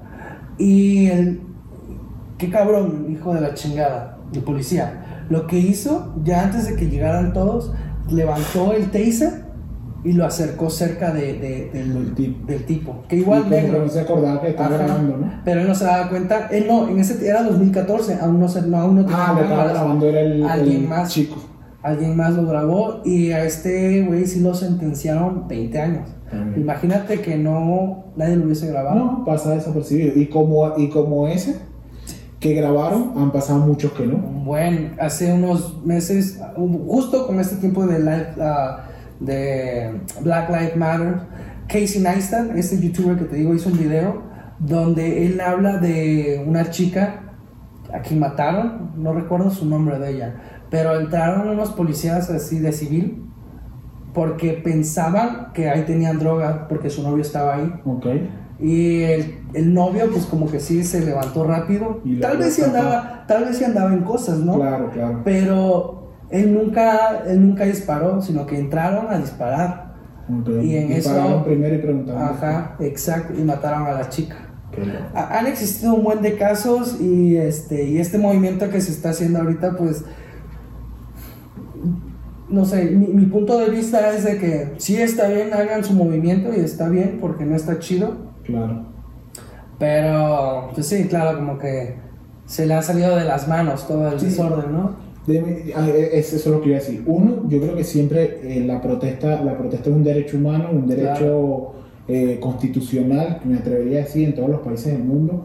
[0.58, 1.40] Y el...
[2.36, 5.24] Qué cabrón, hijo de la chingada, el policía.
[5.30, 7.72] Lo que hizo, ya antes de que llegaran todos,
[8.10, 9.46] levantó el taser
[10.04, 12.46] y lo acercó cerca de, de- del, Del tipo.
[12.46, 13.02] del tipo.
[13.08, 13.82] Que igual negro.
[13.82, 15.32] no se acordaba que estaba grabando, ¿no?
[15.44, 16.46] Pero él no se daba cuenta.
[16.52, 19.42] Él no, en ese era 2014, aún no, se, no, aún no tenía Ah, lo
[19.42, 21.12] estaba grabando era el, Alguien el más.
[21.12, 21.36] chico.
[21.82, 26.08] Alguien más lo grabó y a este güey sí lo sentenciaron 20 años.
[26.30, 26.60] También.
[26.60, 28.96] Imagínate que no nadie lo hubiese grabado.
[28.96, 30.12] No, pasa desapercibido.
[30.20, 31.56] Y como, y como ese
[32.48, 34.16] que grabaron, han pasado muchos que no.
[34.18, 36.40] Bueno, hace unos meses,
[36.86, 38.84] justo con este tiempo de, live, ah,
[39.20, 41.20] de Black Lives Matter,
[41.66, 44.22] Casey Neistat, este youtuber que te digo, hizo un video
[44.58, 47.22] donde él habla de una chica
[47.92, 50.34] a quien mataron, no recuerdo su nombre de ella,
[50.70, 53.24] pero entraron unos policías así de civil
[54.14, 57.72] porque pensaban que ahí tenían droga porque su novio estaba ahí.
[57.84, 58.06] Ok.
[58.58, 62.00] Y el, el novio, pues como que sí se levantó rápido.
[62.04, 64.54] Y Tal vez sí andaba, tal vez sí andaba en cosas, ¿no?
[64.54, 65.20] Claro, claro.
[65.24, 69.94] Pero él nunca, él nunca disparó, sino que entraron a disparar.
[70.62, 72.22] Y en eso- pararon primero y preguntaron.
[72.22, 74.36] Ajá, exacto, y mataron a la chica.
[75.14, 79.10] Ha- Han existido un buen de casos y este, y este movimiento que se está
[79.10, 80.04] haciendo ahorita, pues,
[82.48, 85.94] no sé, mi, mi punto de vista es de que sí está bien, hagan su
[85.94, 88.84] movimiento y está bien porque no está chido, Claro.
[89.78, 91.94] Pero, pues sí, claro, como que
[92.46, 94.26] se le ha salido de las manos todo el Sí.
[94.26, 94.90] desorden, ¿no?
[95.26, 95.72] De-
[96.12, 97.02] es- eso es lo que iba a decir.
[97.06, 100.86] Uno, yo creo que siempre eh, la protesta, la protesta es un derecho humano, un
[100.86, 101.72] derecho
[102.08, 105.44] eh, constitucional, me atrevería a decir, en todos los países del mundo.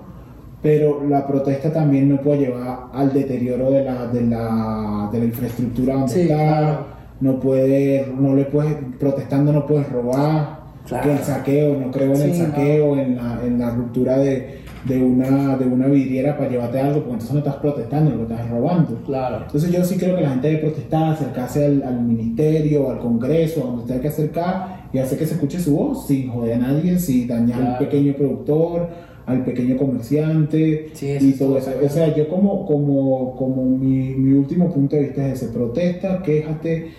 [0.62, 5.26] Pero la protesta también no puede llevar al deterioro de la, de la, de la
[5.26, 6.36] infraestructura donde Sí, está.
[6.36, 6.78] claro.
[7.20, 10.61] No puede, no le puedes, protestando no puedes robar.
[10.88, 11.04] Claro.
[11.10, 14.62] Que el saqueo, no creo en el Sí, saqueo, en, la, en la ruptura de,
[14.86, 18.50] de, una, de una vidriera para llevarte algo, porque entonces no estás protestando, lo estás
[18.50, 18.96] robando.
[19.06, 19.38] Claro.
[19.46, 23.62] Entonces yo sí creo que la gente debe protestar, acercarse al, al ministerio, al congreso,
[23.64, 26.58] a donde tenga que acercar y hacer que se escuche su voz sin joder a
[26.58, 27.80] nadie, sin dañar al Claro.
[27.90, 28.90] pequeño productor,
[29.28, 31.72] al pequeño comerciante Sí, y todo eso.
[31.86, 36.22] O sea, yo como, como, como mi, mi último punto de vista es ese, protesta,
[36.24, 36.90] quéjate,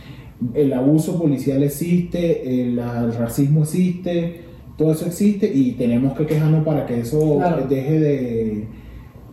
[0.54, 4.40] el abuso policial existe, el, el racismo existe,
[4.76, 7.66] todo eso existe y tenemos que quejarnos para que eso Claro.
[7.68, 8.66] deje de,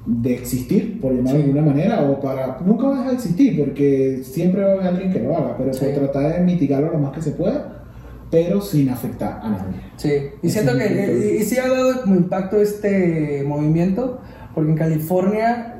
[0.05, 1.43] de existir, por llamarlo Sí.
[1.45, 2.57] de alguna manera, o para...
[2.65, 5.55] Nunca va a dejar de existir porque siempre va a haber alguien que lo haga,
[5.57, 5.85] pero Sí.
[5.85, 7.83] por tratar de mitigarlo lo más que se pueda,
[8.31, 9.81] pero sin afectar a nadie.
[9.95, 10.09] Sí,
[10.43, 14.19] y siento es que y, y sí ha dado como impacto este movimiento,
[14.53, 15.75] porque en California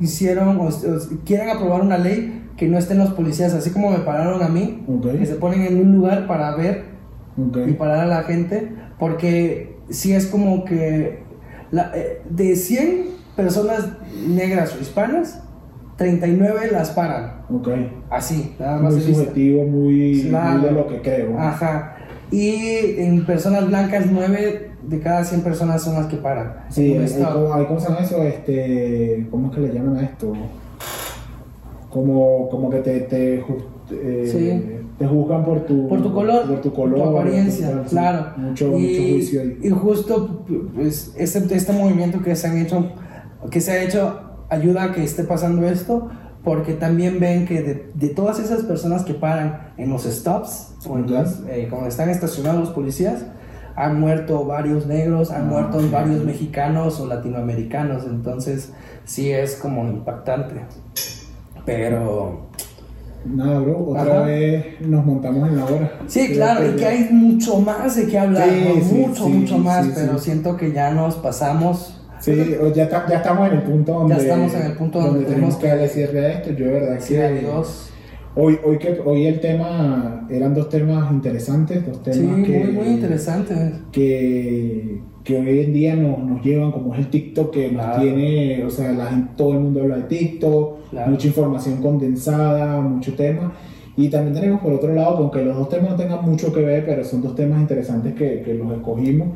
[0.00, 0.70] hicieron o, o
[1.26, 4.84] quieren aprobar una ley que no estén los policías, así como me pararon a mí,
[4.86, 5.12] Ok.
[5.18, 6.82] que se ponen en un lugar para ver
[7.38, 7.56] Ok.
[7.66, 11.22] y parar a la gente, porque sí es como que
[11.70, 13.88] la- eh, de 100 personas
[14.28, 15.42] negras o hispanas,
[15.96, 17.68] 39 las paran, Ok.
[18.10, 20.58] así, nada más Muy subjetivo, muy, Claro.
[20.58, 21.38] muy de lo que creo.
[21.40, 21.96] Ajá.
[22.30, 22.56] Y
[22.98, 26.56] en personas blancas, 9 de cada 100 personas son las que paran.
[26.68, 26.94] Sí,
[27.24, 28.22] como- hay- ¿cómo se llama eso?
[28.22, 30.34] Este, ¿Cómo es que le llaman a esto?
[31.90, 34.86] Como, como que te, te, ju- eh, Sí.
[34.98, 37.90] te juzgan por tu, por tu color, por tu, color, apariencia, por sí.
[37.90, 38.26] claro.
[38.36, 39.58] Mucho, y, mucho juicio ahí.
[39.62, 42.92] y justo pues, este, este movimiento que se han hecho,
[43.50, 46.08] que se ha hecho, ayuda a que esté pasando esto,
[46.44, 50.96] porque también ven que de, de todas esas personas que paran en los stops, o
[50.96, 53.26] en las, eh, cuando están estacionados los policías,
[53.76, 55.90] han muerto varios negros, han Ah, muerto ok.
[55.90, 58.72] varios mexicanos o latinoamericanos, entonces
[59.04, 60.54] sí es como impactante.
[61.64, 62.50] Pero
[63.24, 64.22] Nada, bro, otra Ajá.
[64.22, 65.92] vez nos montamos en la hora.
[66.06, 69.58] Sí, Creo claro, y que hay mucho más de qué hablar, Sí, mucho, sí, mucho
[69.58, 72.00] más, pero siento que ya nos pasamos.
[72.20, 75.34] Sí, o ya, ya estamos en el punto donde, estamos en el punto donde tenemos
[75.34, 76.50] tenemos que darle cierre a esto.
[76.50, 77.89] Yo, de verdad, que adiós.
[78.36, 82.86] Hoy, hoy, que, hoy el tema eran dos temas interesantes, dos temas Sí, que, muy
[82.88, 83.54] interesante.
[83.92, 88.64] que, que hoy en día nos, nos llevan, como es el TikTok, que nos tiene,
[88.64, 91.10] o sea, la gente, todo el mundo habla de TikTok, Claro.
[91.12, 93.52] mucha información condensada, mucho tema.
[93.96, 96.60] Y también tenemos por otro lado, que aunque los dos temas no tengan mucho que
[96.62, 99.28] ver, pero son dos temas interesantes que, que los escogimos.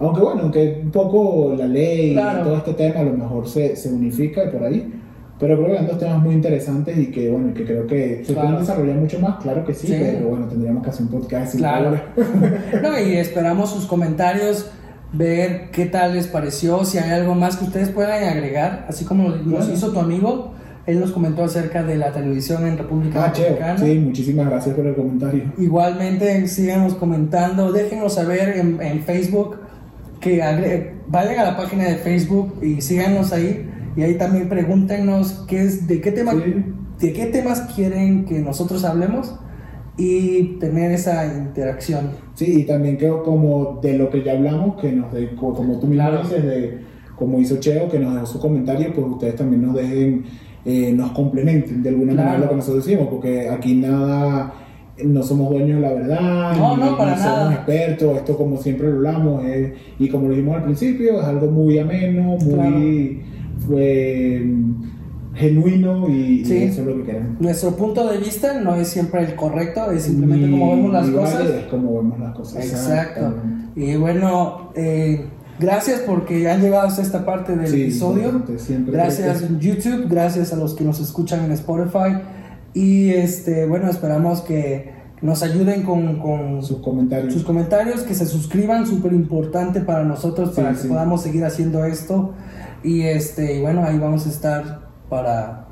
[0.00, 2.40] Aunque bueno, aunque un poco la ley Claro.
[2.40, 4.92] y todo este tema a lo mejor se, se unifica y por ahí.
[5.40, 8.32] Pero creo que eran dos temas muy interesantes y que bueno, que creo que se
[8.32, 8.48] Claro.
[8.48, 9.94] pueden desarrollar mucho más, claro que sí, Sí.
[9.98, 12.00] pero bueno, tendríamos que hacer un podcast Claro.
[12.82, 14.70] No, y esperamos sus comentarios,
[15.12, 19.28] ver qué tal les pareció, si hay algo más que ustedes puedan agregar, así como
[19.30, 20.52] nos hizo tu amigo.
[20.86, 23.32] Él nos comentó acerca de la televisión en República Ah.
[23.36, 23.78] Dominicana.
[23.78, 25.42] Sí, muchísimas gracias por el comentario.
[25.58, 29.58] Igualmente, síganos comentando, déjenos saber en, en Facebook,
[30.18, 33.68] que agre- vayan a la página de Facebook y síganos ahí.
[33.98, 36.64] Y ahí también pregúntenos qué es, de, qué tema, Sí.
[37.00, 39.34] de qué temas quieren que nosotros hablemos
[39.96, 42.10] y tener esa interacción.
[42.34, 45.80] Sí, y también creo como de lo que ya hablamos, que nos de, co- como
[45.80, 46.22] tú mismo Claro.
[46.22, 46.78] dices, de,
[47.16, 50.22] como hizo Cheo, que nos dejó su comentario, pues ustedes también nos dejen,
[50.64, 52.28] eh, nos complementen de alguna Claro.
[52.28, 54.54] manera lo que nosotros decimos, porque aquí nada,
[55.04, 57.54] no somos dueños de la verdad, No, no, para ni somos nada.
[57.54, 61.50] expertos, esto como siempre lo hablamos, eh, y como lo dijimos al principio, es algo
[61.50, 63.22] muy ameno, muy
[63.68, 64.44] fue,
[65.34, 66.56] genuino, y, y Sí.
[66.64, 67.40] eso es lo que queremos.
[67.40, 71.08] Nuestro punto de vista no es siempre el correcto, es simplemente Ni- como vemos las
[71.10, 71.46] cosas.
[71.48, 72.64] es como vemos las cosas.
[72.64, 73.34] Exacto.
[73.76, 75.26] Y bueno, eh,
[75.60, 78.42] gracias porque han llegado hasta esta parte del Sí, episodio.
[78.86, 82.18] Gracias en YouTube, gracias a los que nos escuchan en Spotify.
[82.74, 84.90] Y este, bueno, esperamos que
[85.22, 87.32] nos ayuden con, con sus comentarios.
[87.32, 90.88] sus comentarios, que se suscriban, súper importante para nosotros, Sí, para que sí.
[90.88, 92.34] podamos seguir haciendo esto.
[92.82, 95.66] Y este, y bueno, ahí vamos a estar para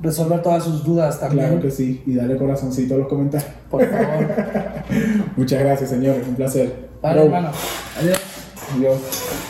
[0.00, 1.46] resolver todas sus dudas también.
[1.46, 3.50] Claro que sí, y dale corazoncito a los comentarios.
[3.70, 4.26] Por favor.
[5.36, 6.90] Muchas gracias, señores, un placer.
[7.02, 7.50] Vale, Bro, hermano.
[7.98, 8.20] Adiós.
[8.76, 9.49] Adiós.